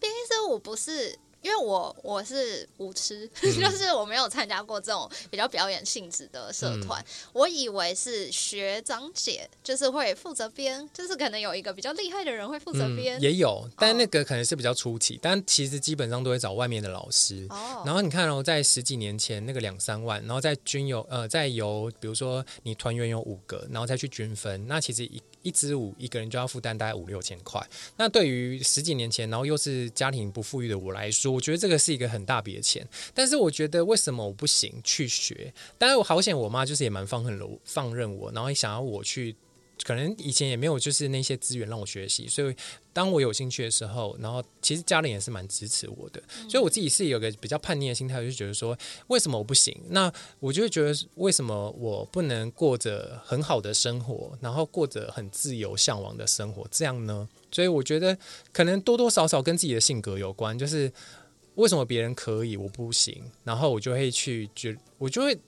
[0.00, 1.18] 编一支舞不是。
[1.42, 7.04] 因为我我是舞痴， 就是我没有参加过这种比较表演性质的社团。
[7.32, 13.20] 我以为是学长姐，就是会负责编，就是可能有一个比较厉害的人会负责编。
[13.22, 17.46] 也有，但那个可能是比较初期，但其实基本上都会找外面的老师。
[17.50, 17.84] 哦。
[17.86, 25.22] 然后你看哦，在十几年前那个两三万，然后再均有呃再由比如说你团员有五个，然后再去均分，那其实一。
[25.46, 27.64] 一支舞一个人就要负担大概五六千块，
[27.96, 32.84] 那对于十几年前，然后又是家庭不富裕的我来说，我觉得这个是一个很大笔的钱。
[33.14, 35.54] 但是我觉得为什么我不行去学？
[35.78, 39.36] 当然我好险，我妈就是也蛮放任我，放任我，然后也想要我去。
[39.84, 42.54] 可能以前也没有就是那些资源让我学习，所以
[42.92, 48.76] 当我有兴趣的时候，然后其实家人也是蛮支持我的，所以我自己是有个比较叛逆的心态，就觉得说
[49.08, 49.78] 为什么我不行？
[49.90, 50.10] 那
[50.40, 57.28] 我就会觉得为什么我不能过着很好的生活，然后过着很自由向往的生活，这样呢？
[57.52, 58.16] 所以我觉得
[58.52, 60.90] 可能多多少少跟自己的性格有关，就是
[61.56, 65.38] 为什么别人可以我不行，然后我就会去觉，我就会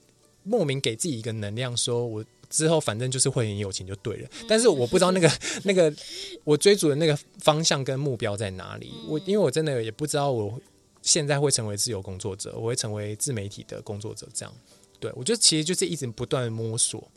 [0.43, 2.23] 莫名给自己一个能量，说我。
[2.49, 5.31] 之后反正就是会很有钱就对了，但是我不知道那个
[5.63, 5.93] 那个
[6.43, 8.91] 我追逐的那个方向跟目标在哪里。
[9.07, 10.59] 我因为我真的也不知道我
[11.01, 14.53] 现在会成为自由工作者，我会成为自媒体的工作者，这样
[14.99, 17.09] 对我觉得其实就是一直不断摸索。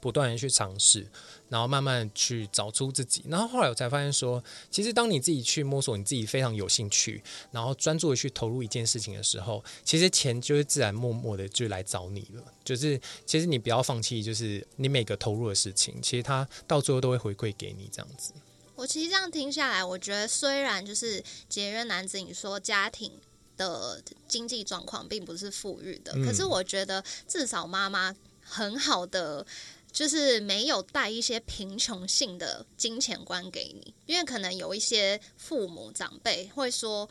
[0.00, 1.06] 不断的去尝试，
[1.48, 3.24] 然后慢慢去找出自己。
[3.28, 12.42] 然后后来我才发现说，其实当你自己去摸索，你自己非常有兴趣，然后专注的去投入一件事情的时候，其实钱就会自然默默的就来找你了。
[12.64, 18.32] 就是其实你不要放弃，就是你每个投入的事情，其实它到最后都会回馈给你这样子。
[18.74, 23.10] 我其实这样听下来，我觉得虽然就是节约男子，你说家庭
[23.56, 29.44] 的经济状况并不是富裕的，可是我觉得至少妈妈很好的。
[29.98, 37.08] 就是没有带一些贫穷性的金钱观给你，因为可能有一些父母长辈会说，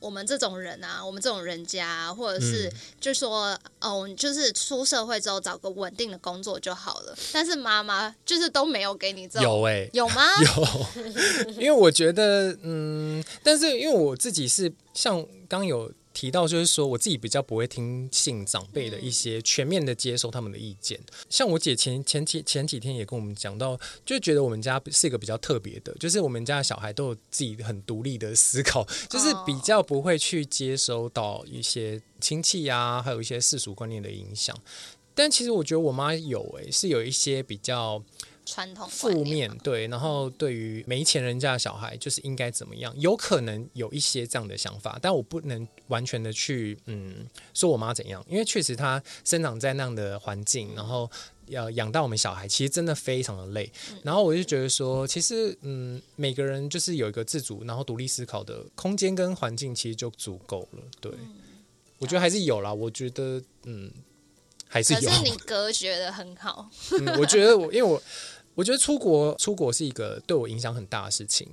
[0.00, 2.68] 我们这种人啊，我们这种人家，或者是
[3.00, 7.16] 就说，哦，就是出社会之后找个稳定的工作就好了。
[7.32, 10.24] 但是妈妈就是都没有给你这种，有哎，有吗？
[10.42, 15.92] 有， 因为我觉得，嗯，但是因为我自己是像刚有。
[16.18, 20.98] 提到就是说，我自己比较不会听信长辈的一些全面的接受他们的意见。
[21.30, 34.56] 像我姐前前几前几天也跟我们讲到，就觉得我们家是一个比较特别的，就是我们家的小孩都有自己很独立的思考， 就是比较不会去接收到一些亲戚啊，还有一些世俗观念的影响。
[35.14, 38.02] 但其实我觉得我妈有诶，是有一些比较。
[38.48, 42.94] 传统负面对，然后对于没钱人家的小孩，就是应该怎么样？
[42.98, 51.10] 有可能有一些这样的想法，但我不能完全的去嗯说我妈怎样，因为确实她生长在那样的环境，然后
[51.48, 53.70] 要养大我们小孩，其实真的非常的累。
[54.02, 60.82] 然后我就觉得说，其实嗯，每个人就是有一个自主，然后独立思考的空间跟环境，其实就足够了。
[61.00, 61.12] 对，
[61.98, 62.72] 我觉得还是有啦。
[62.72, 63.92] 我觉得嗯，
[64.66, 65.00] 还是有。
[65.00, 66.70] 可是你隔绝的很好。
[67.18, 68.02] 我觉得我因为我。
[68.58, 71.46] 我觉得出国出国是一个对我影响很大的事情，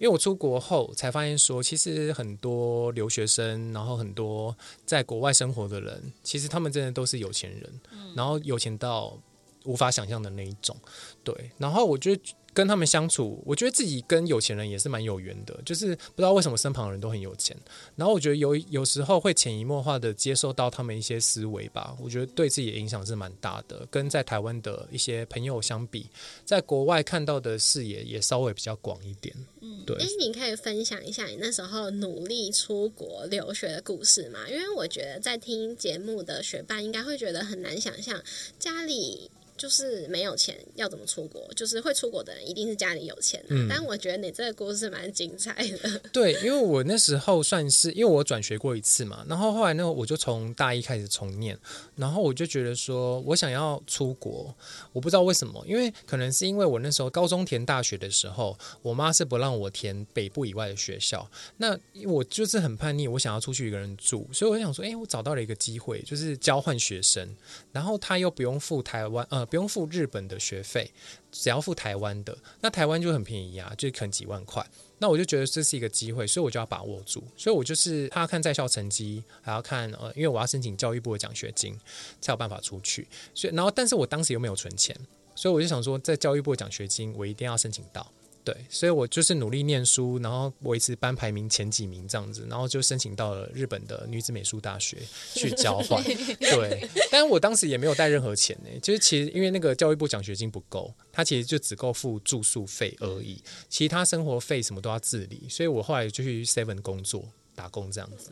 [0.00, 7.80] 为我出国后才发现说，其实很多留学生，然后很多在国外生活的人，其实他们真的都是有钱人，
[8.16, 9.16] 然后有钱到
[9.64, 10.76] 无法想象的那一种。
[11.22, 12.20] 对，然后我觉得。
[12.52, 17.56] 跟他们相处，我觉得自己跟有钱人也是蛮有缘的，就是不知道为什么身旁的人都很有钱，
[17.96, 23.86] 然后我觉得有有时候会潜移默化的接受到他们一些思维吧，我觉得对自己的影响是蛮大的。
[23.90, 26.06] 跟在台湾的一些朋友相比，
[26.44, 29.34] 在国外看到的视野也稍微比较广一点。
[29.60, 29.96] 嗯，对。
[29.96, 34.40] 哎，你可以分享一下你那时候努力出国留学的故事吗？
[34.48, 38.22] 因为我觉得在听节目的学伴应该会觉得很难想象
[38.58, 39.30] 家里。
[39.60, 41.46] 就是没有钱要怎么出国？
[41.54, 43.46] 就是会出国的人一定是家里有钱、啊。
[43.50, 45.98] 嗯但我觉得你这个故事蛮精彩的。
[46.10, 51.58] 对，因为我那时候算是因为我转学过一次嘛，然后后来呢，我就从大一开始重念，
[51.94, 54.54] 然后我就觉得说我想要出国，
[54.94, 67.36] 我不知道为什么，因为可能是因为我那时候高中填大学的时候，我妈是不让我填北部以外的学校，那我就是很叛逆，我想要出去一个人住，所以我想说，哎，我找到了一个机会，就是交换学生，
[67.72, 70.90] 然后他又不用付台湾呃不用付日本的学费，
[71.30, 74.64] 只要付台湾的，那台湾就很便宜啊，就可能几万块。
[74.98, 77.24] 那我就觉得这是一个机会，所以我就要把握住。
[77.36, 81.76] 所以我就是他要看在校成绩，还要看呃，因为我要申请教育部的奖学金，
[82.20, 83.08] 才有办法出去。
[83.34, 84.94] 所以然后，但是我当时又没有存钱，
[85.34, 88.06] 所以我就想说，在教育部的奖学金，我一定要申请到。
[88.42, 94.96] 对，所以我就是努力念书，然后维持班排名前几名这样子，然后就申请到了日本的女子美术大学
[95.34, 96.02] 去交换。
[96.40, 107.24] 对，但是我当时也没有带任何钱呢，就是其实因为那个教育部奖学金不够，它其实就只够付住宿费而已，其他生活费什么都要自理，所以我后来就去 Seven 工作
[107.54, 108.30] 打工这样子。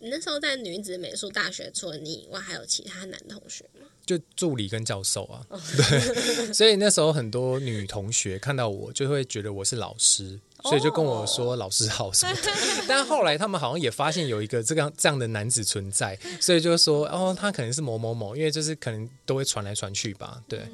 [0.00, 3.86] 你那时候在女子美术大学，除了你以外，还有其他男同学吗？
[4.06, 12.52] 就助理跟教授啊， 对，所以那时候很多女同学看到我就会觉得我是老师，所以就跟我说老师好什么的。
[12.88, 20.66] 但后来他们好像也发现有一个这样这样的男子存在，所以就说哦，他可能是某某某，因为就是可能都会传来传去吧，对，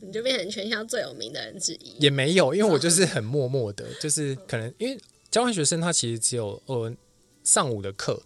[0.00, 1.96] 你就变成全校最有名的人之一。
[1.98, 4.98] 也没有，因为我就是 很默默的，就是可能因为
[5.30, 6.90] 交换学生他其实只有呃
[7.44, 8.20] 上午的课。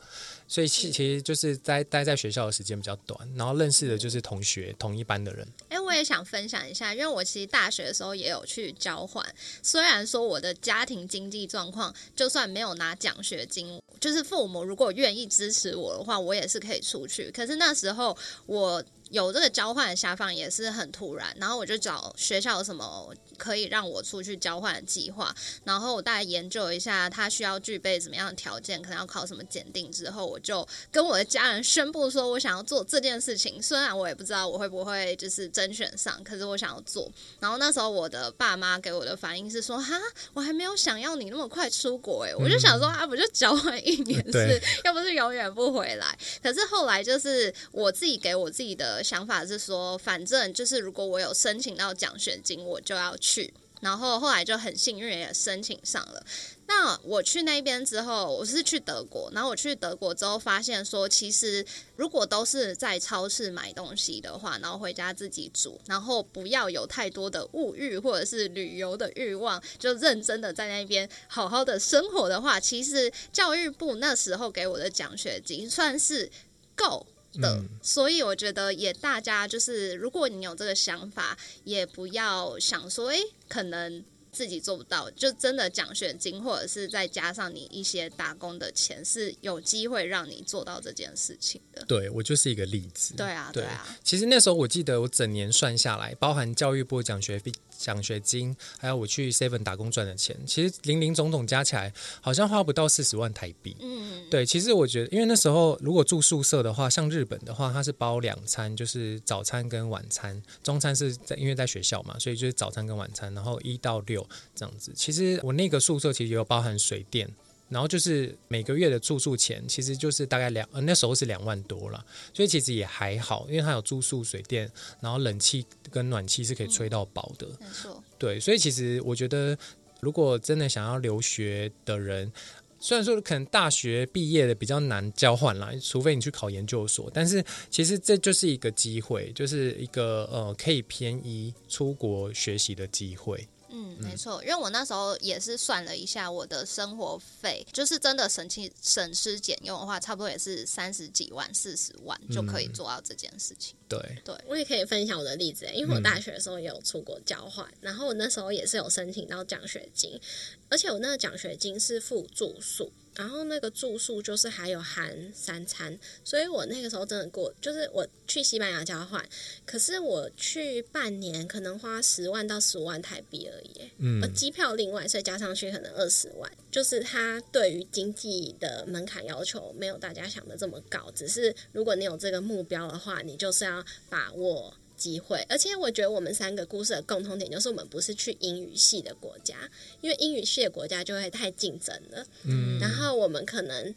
[0.51, 5.47] 所以其其实就是待待在学校的时间比较短，然后认识的就是同学同一班的人。
[5.69, 9.23] 哎，我也想分享一下，因为我其实大学的时候也有去交换。
[9.63, 17.31] 虽然说我的家庭经济状况，就算没有拿奖学金，就是父母如果愿意支持我的话，我也是可以出去。
[17.31, 18.17] 可是那时候
[18.47, 25.35] 我有这个交换的想法也是很突然，然后我就找学校有什么可以让我出去交换的计划，
[25.65, 33.63] 然后我大概研究一下他需要具备什么样的条件，可能要考什么检定之后，我就跟我的家人宣布说我想要做这件事情。
[33.63, 37.11] 虽然我也不知道我会不会就是甄选上，可是我想要做。
[37.41, 39.99] 然后那时候我的爸妈给我的反应是说：“哈，
[40.35, 46.19] 我还没有想要你那么快出国。”哎，我就想说啊，不就交换一年是对，又不是永远不回来。
[46.43, 53.53] 可是后来就是我自己给我自己的想法是说，反正就是如果我有申请到奖学金，我就要去。
[53.81, 56.27] 然后后来就很幸运也申请上了。
[56.67, 76.29] 那我去那边之后，我是去德国，然后我去德国之后发现说，其实如果都是在超市买东西的话，然后回家自己煮，然后不要有太多的物欲或者是旅游的欲望，就认真的在那边好好的生活的话，其实教育部那时候给我的奖学金算是
[76.75, 77.07] 够。
[77.35, 77.69] 的，嗯。
[77.83, 84.05] 所以我觉得也大家就是，如果你有这个想法，也不要想说，诶，可能
[84.39, 91.85] 自己做不到，就真的奖学金或者是再加上你一些打工的钱，是有机会让你做到这件事情的。
[91.87, 93.15] 对我就是一个例子。
[93.17, 103.77] 对啊，对对啊，其实那时候我记得我整年算下来，包含教育部奖学费、奖学金，还有我去 Seven 打工赚的钱，其实零零总总加起来，好像花不到四十万台币。
[103.81, 114.93] 嗯，对，其实我觉得，因为那时候如果住宿舍的话，像日本的话，它是包两餐，就是早餐跟晚餐，中餐是在因为在学校嘛，所以就是早餐跟晚餐，然后一到六这样子。
[114.95, 117.29] 其实我那个宿舍其实有包含水电。
[117.71, 122.03] 然后就是每个月的住宿钱，其实就是大概两呃那时候是两万多了，
[122.33, 124.73] 所以其实也还好，因为它有住宿、水电，
[125.03, 127.47] 然后冷气跟暖气是可以吹到饱的。
[127.61, 129.55] 没错，对，所以其实我觉得，
[130.01, 132.33] 如果真的想要留学的人，
[132.81, 143.47] 虽然说可能大学毕业的比较难交换啦，除非你去考研究所，但是其实这就是一个机会，就是一个呃可以便宜出国学习的机会。
[143.71, 152.73] 嗯，没错，因为我那时候也是算了一下我的生活费，就是真的省去省吃俭用的话，差不多也是三十几万、四十万就可以嗯。
[152.73, 153.77] 做到这件事情。
[153.89, 154.35] 对，对。
[154.47, 160.21] 我也可以分享我的例子，因为我嗯大学的时候也有出国交换，然后我那时候也是有申请到奖学金，
[160.69, 169.27] 而且我那个奖学金是付住宿，然后那个住宿就是还有含三餐，所以我那个时候真的过，就是我去西班牙交换，
[169.67, 174.21] 可是我去半年可能花十万到十五万台币而已耶，嗯。
[174.23, 185.47] 呃，机票另外，所以加上去可能二十万，就是它对于经济的门槛要求没有大家想的这么高，只是如果你有这个目标的话，你就是要把握机会。
[185.49, 189.55] 而且我觉得我们三个故事的共同点就是我们不是去英语系的国家，
[190.03, 193.95] 因为英语系的国家就会太竞争了，嗯，然后我们可能。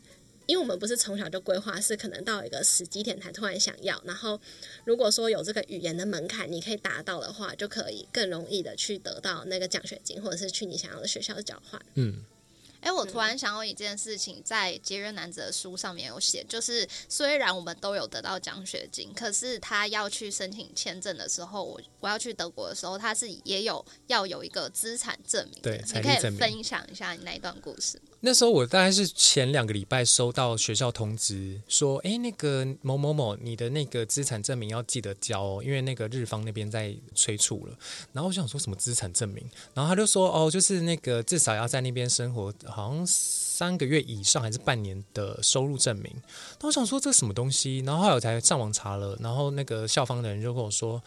[0.47, 4.01] 因为我们不是从小就规划，是可能到一个时机点才突然想要。
[4.03, 4.37] 然后
[4.83, 11.81] 如果说有这个语言的门槛，你可以达到的话，就可以更容易的去得到那个奖学金，或者是去你想要的学校的交换。
[11.93, 12.25] 嗯，
[12.81, 25.61] 哎，我突然想到一件事情，在节约男子的书上面有写，就是虽然我们都有得到奖学金，可是他要去申请签证的时候，我我要去德国的时候，他是也有要有一个资产证明。
[25.61, 28.10] 对你可以分享一下你那一段故事吗？
[28.23, 37.75] 那时候我大概是前两个礼拜收到学校通知说，哎，那个某某某，你的那个资产证明要记得交哦，因为那个日方那边在催促了。
[38.13, 39.43] 然后我想说什么资产证明，
[39.73, 46.13] 然后他就说，哦，就是那个至少要在那边生活，好像三个月以上还是半年的收入证明。
[46.59, 51.01] 那我想说这什么东西，然后后来我才上网查了，然后那个校方的人就跟我说。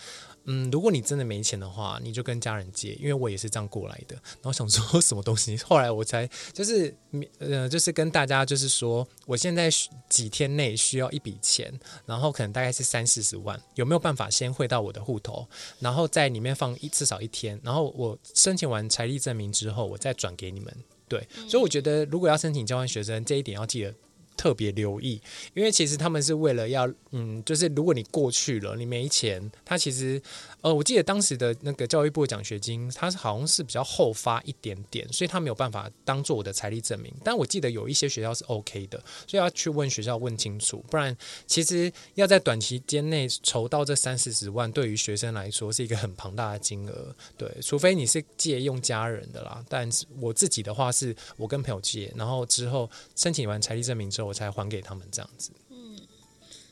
[0.46, 4.14] 嗯，如果你真的没钱的话，你就跟家人借，因为我也是这样过来的。
[4.14, 6.94] 然后想说 什么东西，后来我才就是
[7.38, 9.70] 呃，就是跟大家就是说，我现在
[10.08, 11.72] 几天内需要一笔钱，
[12.06, 15.46] 然后可能大概是三四十万，有没有办法先汇到我的户头，
[15.80, 20.76] 然后在里面放一至少一天，然后我申请完财力证明之后，我再转给你们。
[21.08, 23.94] 对，所以我觉得如果要申请交换学生，这一点要记得。
[24.36, 25.20] 特别留意，
[25.54, 30.20] 因为其实他们是为了要，嗯，就是如果你过去了，你没钱，他其实，
[30.64, 37.14] 呃，我记得当时的那个教育部奖学金，它是好像是比较后发一点点，所以他没有办法当做我的财力证明。
[37.22, 38.98] 但我记得有一些学校是 OK 的，
[39.28, 47.14] 所以要去问学校问清楚，不然其实要在短期间内筹到这三四十万，对于学生来说是一个很庞大的金额。
[47.38, 54.24] 对，除非你是借用家人的啦，但是我自己的话是我跟朋友借，然后之后申请完财力证明之后。
[54.24, 55.50] 我才还给他们这样子。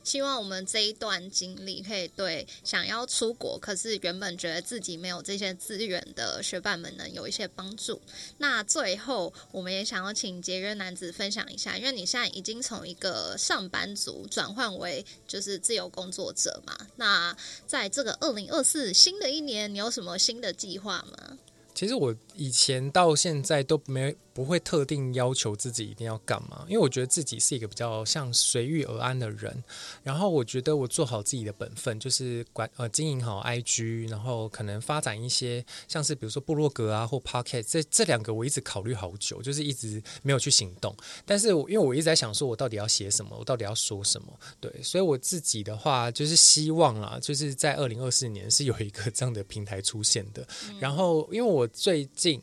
[0.05, 8.01] 希望我们这一段经历可以对想要出国，可是原本觉得自己没有这些资源的学伴们能有一些帮助。
[8.39, 16.77] 那最后，我们也想要请节约男子分享一下，因为你现在已经从一个上班族转换为就是自由工作者嘛。
[16.97, 17.37] 那
[17.67, 21.39] 在这个二零二四新的一年，你有什么新的计划吗？
[21.75, 24.17] 其实我以前到现在都没。
[24.35, 29.63] 不会特定要求自己一定要干嘛，因为我觉得自己是一个比较像随遇而安的人。
[30.03, 40.97] 然后我觉得我做好自己的本分，就是管呃经营好 IG，然后可能发展一些像是比如说部落格啊或 Pocket 这这两个我一直考虑好久，就是一直没有去行动。
[41.27, 44.29] 但是因为我一直在想说，我到底要写什么，我到底要说什么？
[44.61, 50.47] 对，所以我自己的话就是希望啊，就是在二零二四年是有一个这样的平台出现的。
[50.81, 52.41] 然后因为我最近。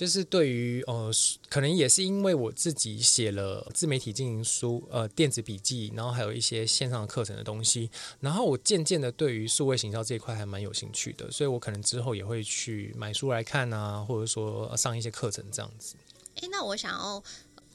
[0.00, 1.12] 就是对于呃，
[1.50, 15.96] 可能也是因为我自己写了自媒体经营书、呃电子笔记，然后还有一些线上课程的东西，然后我渐渐的对于数位行销这一块还蛮有兴趣的，所以我可能之后也会去买书来看啊，或者说上一些课程这样子。
[16.36, 17.22] 诶，那我想要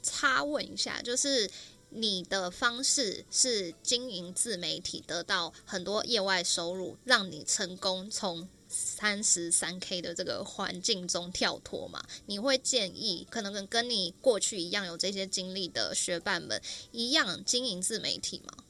[0.01, 1.47] 插问一下，就是
[1.89, 8.49] 你的方式是经营自媒体得到很多业外收入，让你成功从。
[8.77, 12.03] 三十三 K 的这个环境中跳脱嘛？
[12.25, 16.61] 你会建议可能跟跟你过去一样有这些经历的学伴们
[16.91, 18.64] 一样经营自媒体吗？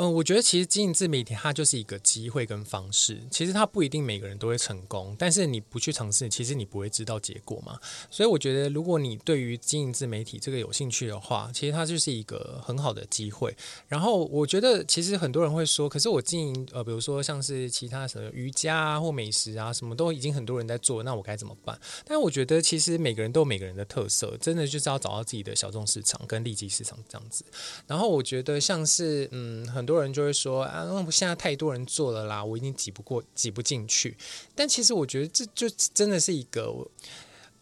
[0.00, 7.76] 嗯，我觉得其实经营自媒体它就是一个机会跟方式，其实它不一定每个人都会成功，但是你不去尝试，其实你不会知道结果嘛。
[8.08, 13.52] 所以我觉得，如果你对于经营自媒体这个有兴趣的话，其实它就是一个很好的机会。
[13.88, 21.76] 然后我觉得，其实很多人会说，可是我经营呃，比如说像是其他什么瑜伽啊或美食啊，什么都已经很多人在做，那我该怎么办？
[22.04, 27.44] 但我觉得，其实每个人都有每个人的特色，真的就是要找到自己的小众市场跟利基市场这样子。
[27.88, 29.87] 然后我觉得，像是嗯很。
[29.88, 34.14] 很多人就会说啊，那现在太多人做了啦，我已经挤不过、挤不进去。
[34.54, 36.70] 但其实我觉得这就真的是一个，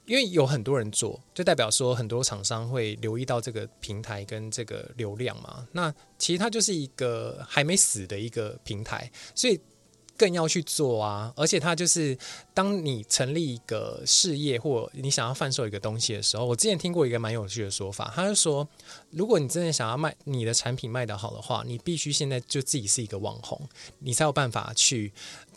[0.06, 5.68] 因为有很多人做，就代表说很多厂商会留意到这个平台跟这个流量嘛。
[5.70, 9.60] 那其实它就是一个还没死的一个平台，所以。
[10.16, 11.32] 更要去做啊！
[11.36, 12.16] 而且它就是，
[12.54, 18.66] 当你成立一个事业或你想要贩售一个东西的时候，我之前听过一个蛮有趣的说法，他就说，
[19.10, 23.60] 如果你真的想要卖你的产品卖得好的话，你必须现在就自己是一个网红，
[23.98, 25.12] 你才有办法去。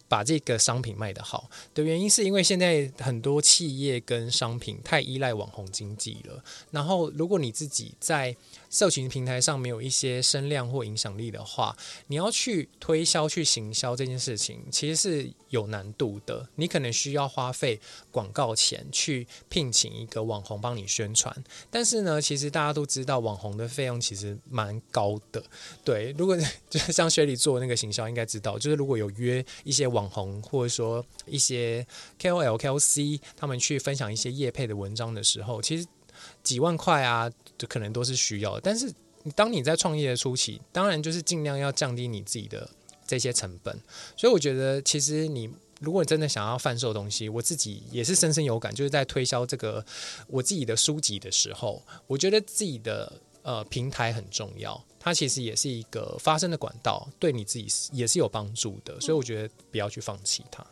[0.09, 6.43] 把这个商品卖得好的原因，是因为现在很多企业跟商品太依赖网红经济了。
[6.71, 8.35] 然后，如果你自己在
[8.69, 16.49] 社群平台上没有一些声量或影响力的话，你要去推销、去行销这件事情，其实是有难度的。
[16.55, 17.79] 你可能需要花费
[18.11, 21.35] 广告钱去聘请一个网红帮你宣传。
[21.69, 25.43] 但是呢，其实大家都知道，网红的费用其实蛮高的。
[25.83, 26.35] 对，如果
[26.67, 31.85] 就是像雪里做那个行销，应该知道，就是如果有约一些网网红或者说一些
[32.21, 35.85] KOL、KOC，他们去分享一些业配的文章的时候，其实
[36.43, 38.59] 几万块啊，就可能都是需要。
[38.59, 38.91] 但是
[39.35, 42.69] 当你在创业的初期，当然就是尽量要降低你自己的
[43.05, 43.77] 这些成本。
[44.15, 45.49] 所以我觉得，其实你
[45.81, 49.85] 如果真的想要贩售东西，我自己也是深深有感，就是在推销这个
[50.27, 58.99] 我自己的书籍的时候，我觉得自己的呃平台很重要，它其实也是一个发声的管道，对你自己也是有帮助的。
[58.99, 60.65] 所以我觉得不要去放弃它。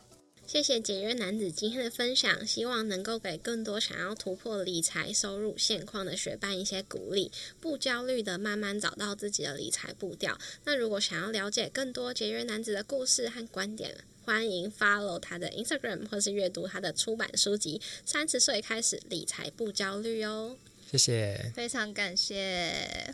[0.48, 7.30] 谢谢节约男子今天的分享，希望能够给更多想要突破理财收入现况的学伴一些鼓励，
[7.60, 10.38] 不焦虑的慢慢找到自己的理财步调。
[10.64, 13.94] 那如果想要了解更多节约男子的故事和观点，
[14.24, 20.56] 欢迎 follow 他的 Instagram 或是阅读他的出版书籍《三十岁开始理财不焦虑》哦。
[20.90, 23.14] 谢谢，非常感谢。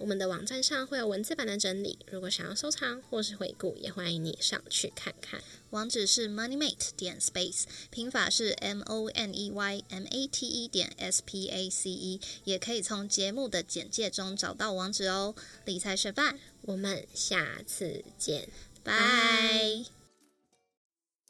[0.00, 5.42] 我们的网站上会有文字版的整理，如果想要收藏或是回顾，也欢迎你上去看看。
[5.68, 11.48] 网址是 moneymate 点 space，拼法是 m o n e y m a t e 点 s p
[11.48, 15.34] a c e，也可以从节目的简介中找到网址哦。
[15.66, 18.48] 理财学伴，我们下次见，
[18.82, 19.84] 拜。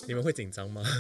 [0.07, 0.85] 你们会紧张吗？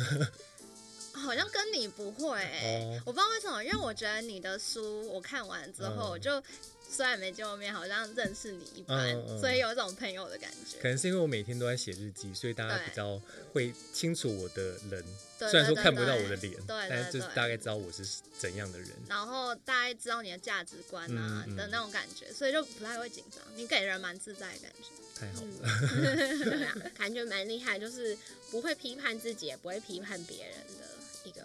[1.12, 6.43] 好像跟你不会、哦我不知道为什么，因为我觉得你的书我看完之后，就
[6.91, 10.78] 虽然没见过面，好像认识你一般，嗯嗯所以有一种朋友的感觉。
[10.80, 13.20] 可能是因为我每天都在写日记，所以大家比较
[13.53, 15.05] 会清楚我的人。
[15.38, 18.05] 对虽然说看不到我的脸，对对但是就是大概知道我是
[18.38, 18.88] 怎样的人。
[19.09, 23.43] 然后大概知道你的价值观啊的那种感觉，所以就不太会紧张。
[23.57, 24.91] 你给人蛮自在的感觉。
[25.20, 25.49] 太好了，
[25.95, 28.16] 嗯， 对啊，感觉蛮厉害，就是
[28.51, 30.86] 不会批判自己，也不会批判别人的
[31.24, 31.41] 一个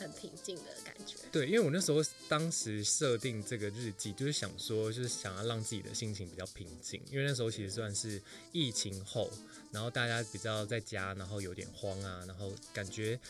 [0.00, 1.16] 很平静的感觉。
[1.30, 8.20] 对，因为我那时候当时设定这个日记，就是想说，就是想要让自己的心情比较平静，因为那时候其实算是
[8.50, 9.30] 疫情后，
[9.70, 13.20] 然后大家比较在家，然后有点慌啊，然后感觉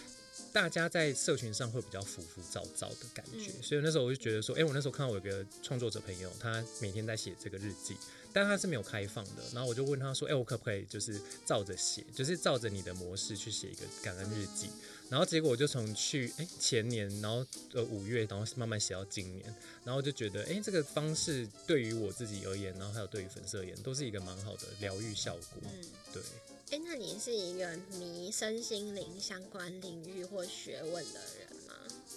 [0.53, 7.97] 大家在社群上会比较浮浮躁躁的感觉，嗯所以那时候我就觉得说，哎、我那时候看到我有个创作者朋友，他每天在写这个日记，
[8.33, 14.71] 但他是没有开放的，然后我就问他说，哎、我可不可以就是照着写，就是照着你的模式去写一个感恩日记？
[15.11, 17.45] 然后结果我就从去哎、前年，然后
[17.75, 19.55] 呃五月，然后慢慢写到今年，
[19.85, 25.63] 然后就觉得哎、这个方式对于我自己而言，然后还有对于粉丝而言，都是一个蛮好的疗愈效果。
[25.65, 26.23] 嗯，对，
[26.71, 31.50] 哎，那你是一个迷身心灵相关领域或学问的人吗？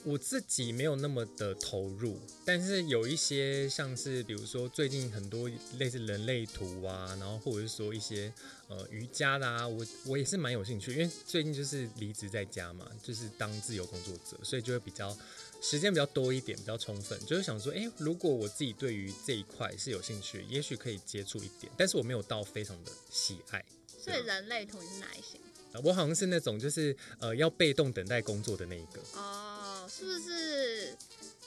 [0.05, 8.31] 我自己没有那么的投入，但是有一些像是比如说最近很多类似人类图啊，然后或者是说一些
[8.67, 15.17] 呃瑜伽啦、我我也是蛮有兴趣，因为最近就是离职在家嘛，就是当自由工作者，所以就会比较
[15.61, 23.63] 时间比较多一点，比较充分，就是想说，哎、如果我自己对于这一块是有兴趣，也许可以接触一点，但是我没有到非常的喜爱。
[23.97, 25.39] 所以人类图你是哪一型？
[25.71, 29.52] 呃我好像是那种就是呃要被动等待工作的那一个，哦，
[30.03, 30.97] 是不是？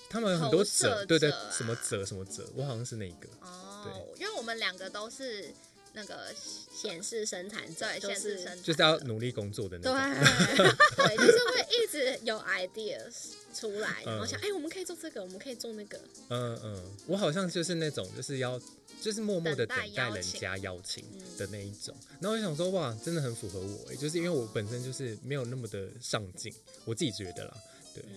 [0.08, 3.28] 他们很多投射者，对对什么者什么者，我好像是那个。
[3.40, 5.52] 哦，因为我们两个都是
[5.92, 9.94] 那个显示生产者对显示生产就是要努力工作的那种。
[9.94, 10.56] 对，
[10.96, 15.98] 对，就是会一直有 ideas 出来，然后嗯想，哎、我们可以做这个，我们可以做那个。
[16.28, 18.60] 嗯嗯，我好像就是那种就是要
[19.00, 21.94] 就是默默的等待人家邀请嗯的那一种。
[22.20, 26.54] 然后我就想说，哇，真的很符合我欸，就是因为我本身就是没有那么的上进，
[26.84, 27.56] 我自己觉得啦，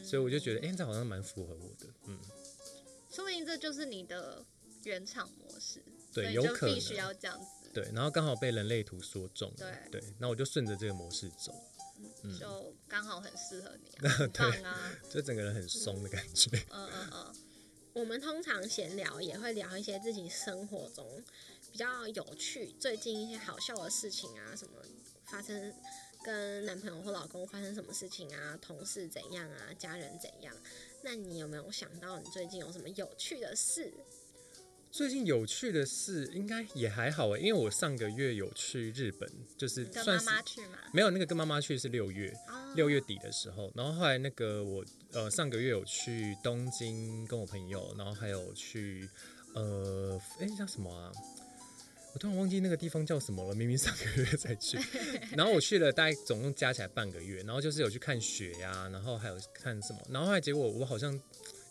[0.03, 2.19] 所以我就觉得，哎、这好像蛮符合我的，嗯，
[3.09, 4.43] 说不定这就是你的
[4.84, 7.89] 原厂模式，对就有可能必须要这样子，对。
[7.93, 11.53] 然后刚好被人类图说中了，对对，那我就顺着这个模式走，
[12.23, 16.49] 嗯就刚好很适合你啊， 很棒啊，就整个人很松的感觉。
[16.69, 17.36] 嗯嗯嗯，
[17.93, 21.23] 我们通常闲聊也会聊一些自己生活中
[21.71, 24.73] 比较有趣、最近一些好笑的事情啊，什么
[25.25, 25.73] 发生
[26.24, 30.55] 跟男朋友或老公发生什么事情啊，同事怎样啊，家人怎样。
[31.03, 33.93] 那你有没有想到你最近有什么有趣的事？
[34.91, 49.07] 最近有趣的事应该也还好诶，因为我上个月有去日本，就是跟算是妈妈去嘛，没有那个跟妈妈去是六月，哦六月底的时候，然后后来那个我呃上个月有去东京跟我朋友，然后还有去
[49.53, 51.11] 呃哎叫什么啊？
[52.20, 54.78] 我突然忘记那个地方叫什么了，明明 上个月才去，
[55.38, 61.17] 然后我去了大概总共加起来半个月，然后就是有去看雪呀、然后还有看什么，然后后来结果我好像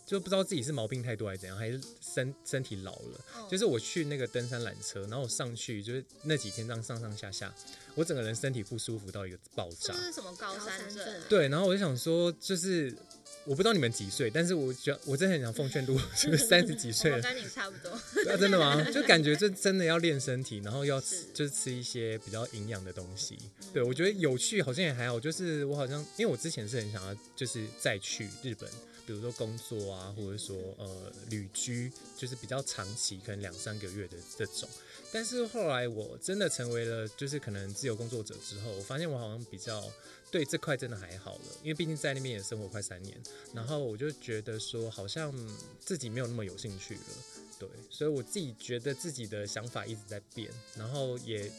[0.07, 3.19] 就不知道自己是毛病太多还是怎样，还是身身体老了。
[3.35, 7.53] 哦就是我去那个登山缆车，然后我上去就是那几天这样上上下下，
[7.99, 10.03] 我整个人身体不舒服到一个爆炸是。
[10.03, 11.25] 是什么高山症啊？
[11.27, 12.95] 对，然后我就想说，就是
[13.43, 17.91] 我不知道你们几岁，但是我觉得我真的很想奉劝，如果就是 三十几岁了，我跟你差不多。
[18.31, 18.81] 啊，真的吗？
[18.89, 23.37] 就感觉这真的要练身体，然后要吃是就是吃一些比较营养的东西。
[23.73, 25.19] 对我觉得有趣，好像也还好。
[25.19, 28.69] 就是我好像因为我之前是很想要，就是再去日本，
[29.05, 34.69] 比如说工作啊，或者说呃旅居，就是比较长期，可能两三个月的这种。
[35.11, 39.83] 但是后来我真的成为了就是可能自由工作者之后，我发现我好像比较
[40.31, 43.19] 对这块真的还好了，因为毕竟在那边也生活快三年，
[43.53, 45.33] 然后我就觉得说好像
[45.79, 47.01] 自己没有那么有兴趣了。
[47.59, 51.51] 对，所以我自己觉得自己的想法一直在变，然后也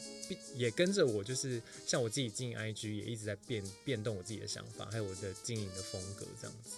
[0.55, 6.75] 也跟着我，就是像我自己经营 IG 也一直在变变动我自己的想法，还有我的经营的风格这样子。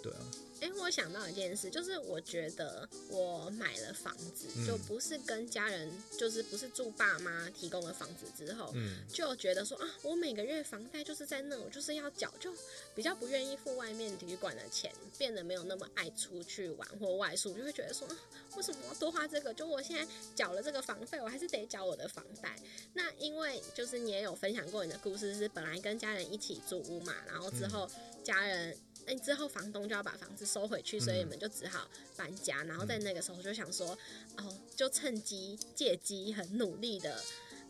[0.00, 0.18] 对啊，
[0.62, 12.54] 哎、我想到一件事，就是我觉得我买了房子，嗯就不是跟家人，就是不是住爸妈提供的房子之后，嗯，就觉得说啊，我每个月房贷就是在那，我就是要缴，就
[12.94, 18.16] 比较不愿意付外面旅馆的钱，变得没有那么爱出去玩或外宿，就会觉得说，啊、
[18.56, 19.52] 为什么要多花这个？
[19.52, 20.06] 就我现在
[20.36, 22.56] 缴了这个房费，我还是得缴我的房贷。
[22.94, 27.90] 那因为就是你也有分享过你的故事，是本来跟家人一起住屋嘛，然后之后
[28.22, 28.76] 家人。
[29.06, 32.62] 哎，之后房东就要把房子收回去，所以你们就只好搬家。
[32.64, 33.98] 然后在那个时候就想说，
[34.36, 37.22] 哦，就趁机借机很努力的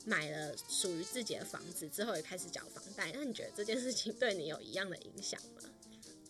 [0.05, 3.13] 买了属于自己的房子，之后也开始缴房贷。
[3.13, 5.63] 那你觉得这件事情对你有一样的影响吗？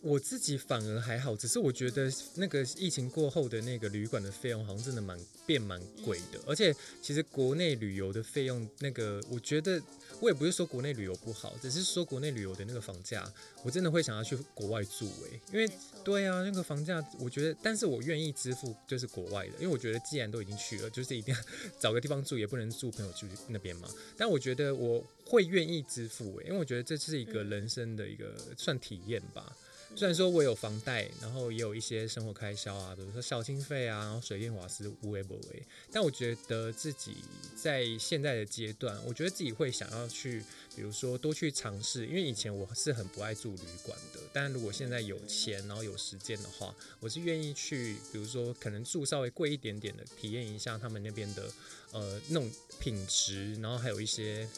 [0.01, 9.81] 我自己反而还好，只是我觉得那个疫情过后的那个旅馆的费用好像真的蛮变蛮贵的，而且其实国内旅游的费用，那个我觉得
[10.19, 13.29] 我也不是说国内旅游不好，只是说国内旅游的那个房价，
[13.63, 15.69] 我真的会想要去国外住诶、因为
[16.03, 21.41] 对啊，那个房价我觉得，但是我愿意支付就是国外的，因为我觉得既然都已经去了，就是一定要
[21.79, 23.89] 找个地方住，也不能住朋友住那边嘛。
[24.17, 29.55] 但我觉得我会愿意支付诶、因为我觉得这是一个人生的一个算体验吧。
[29.95, 37.17] 虽然说我有房贷，然后也有一些生活开销啊，比如说校经费啊，然后水电瓦斯无为不为，但我觉得自己
[37.55, 40.43] 在现在的阶段，我觉得自己会想要去，
[40.75, 51.45] 比如说多去尝试，因为以前我是很不爱住旅馆的，但如果现在有钱，然后有时间的话，我是愿意去，比如说可能住稍微贵一点点的，体验一下他们那边的
[51.91, 54.49] 呃那种品质，然后还有一些。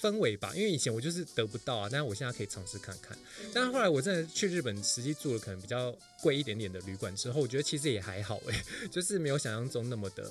[0.00, 3.16] 氛围吧，因为以前我就是得不到啊，但是我现在可以尝试看看。
[3.52, 10.30] 但是后来我真的去日本，实际住了可能比较贵一点点的旅馆之后，我觉得其实也还好诶， 就是没有想象中那么的，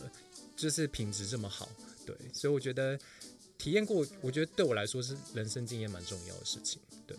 [0.56, 1.70] 就是品质这么好。
[2.06, 2.98] 对，所以我觉得
[3.58, 6.80] 体验过，我觉得对我来说是人生经验蛮重要的事情。
[7.06, 7.18] 对，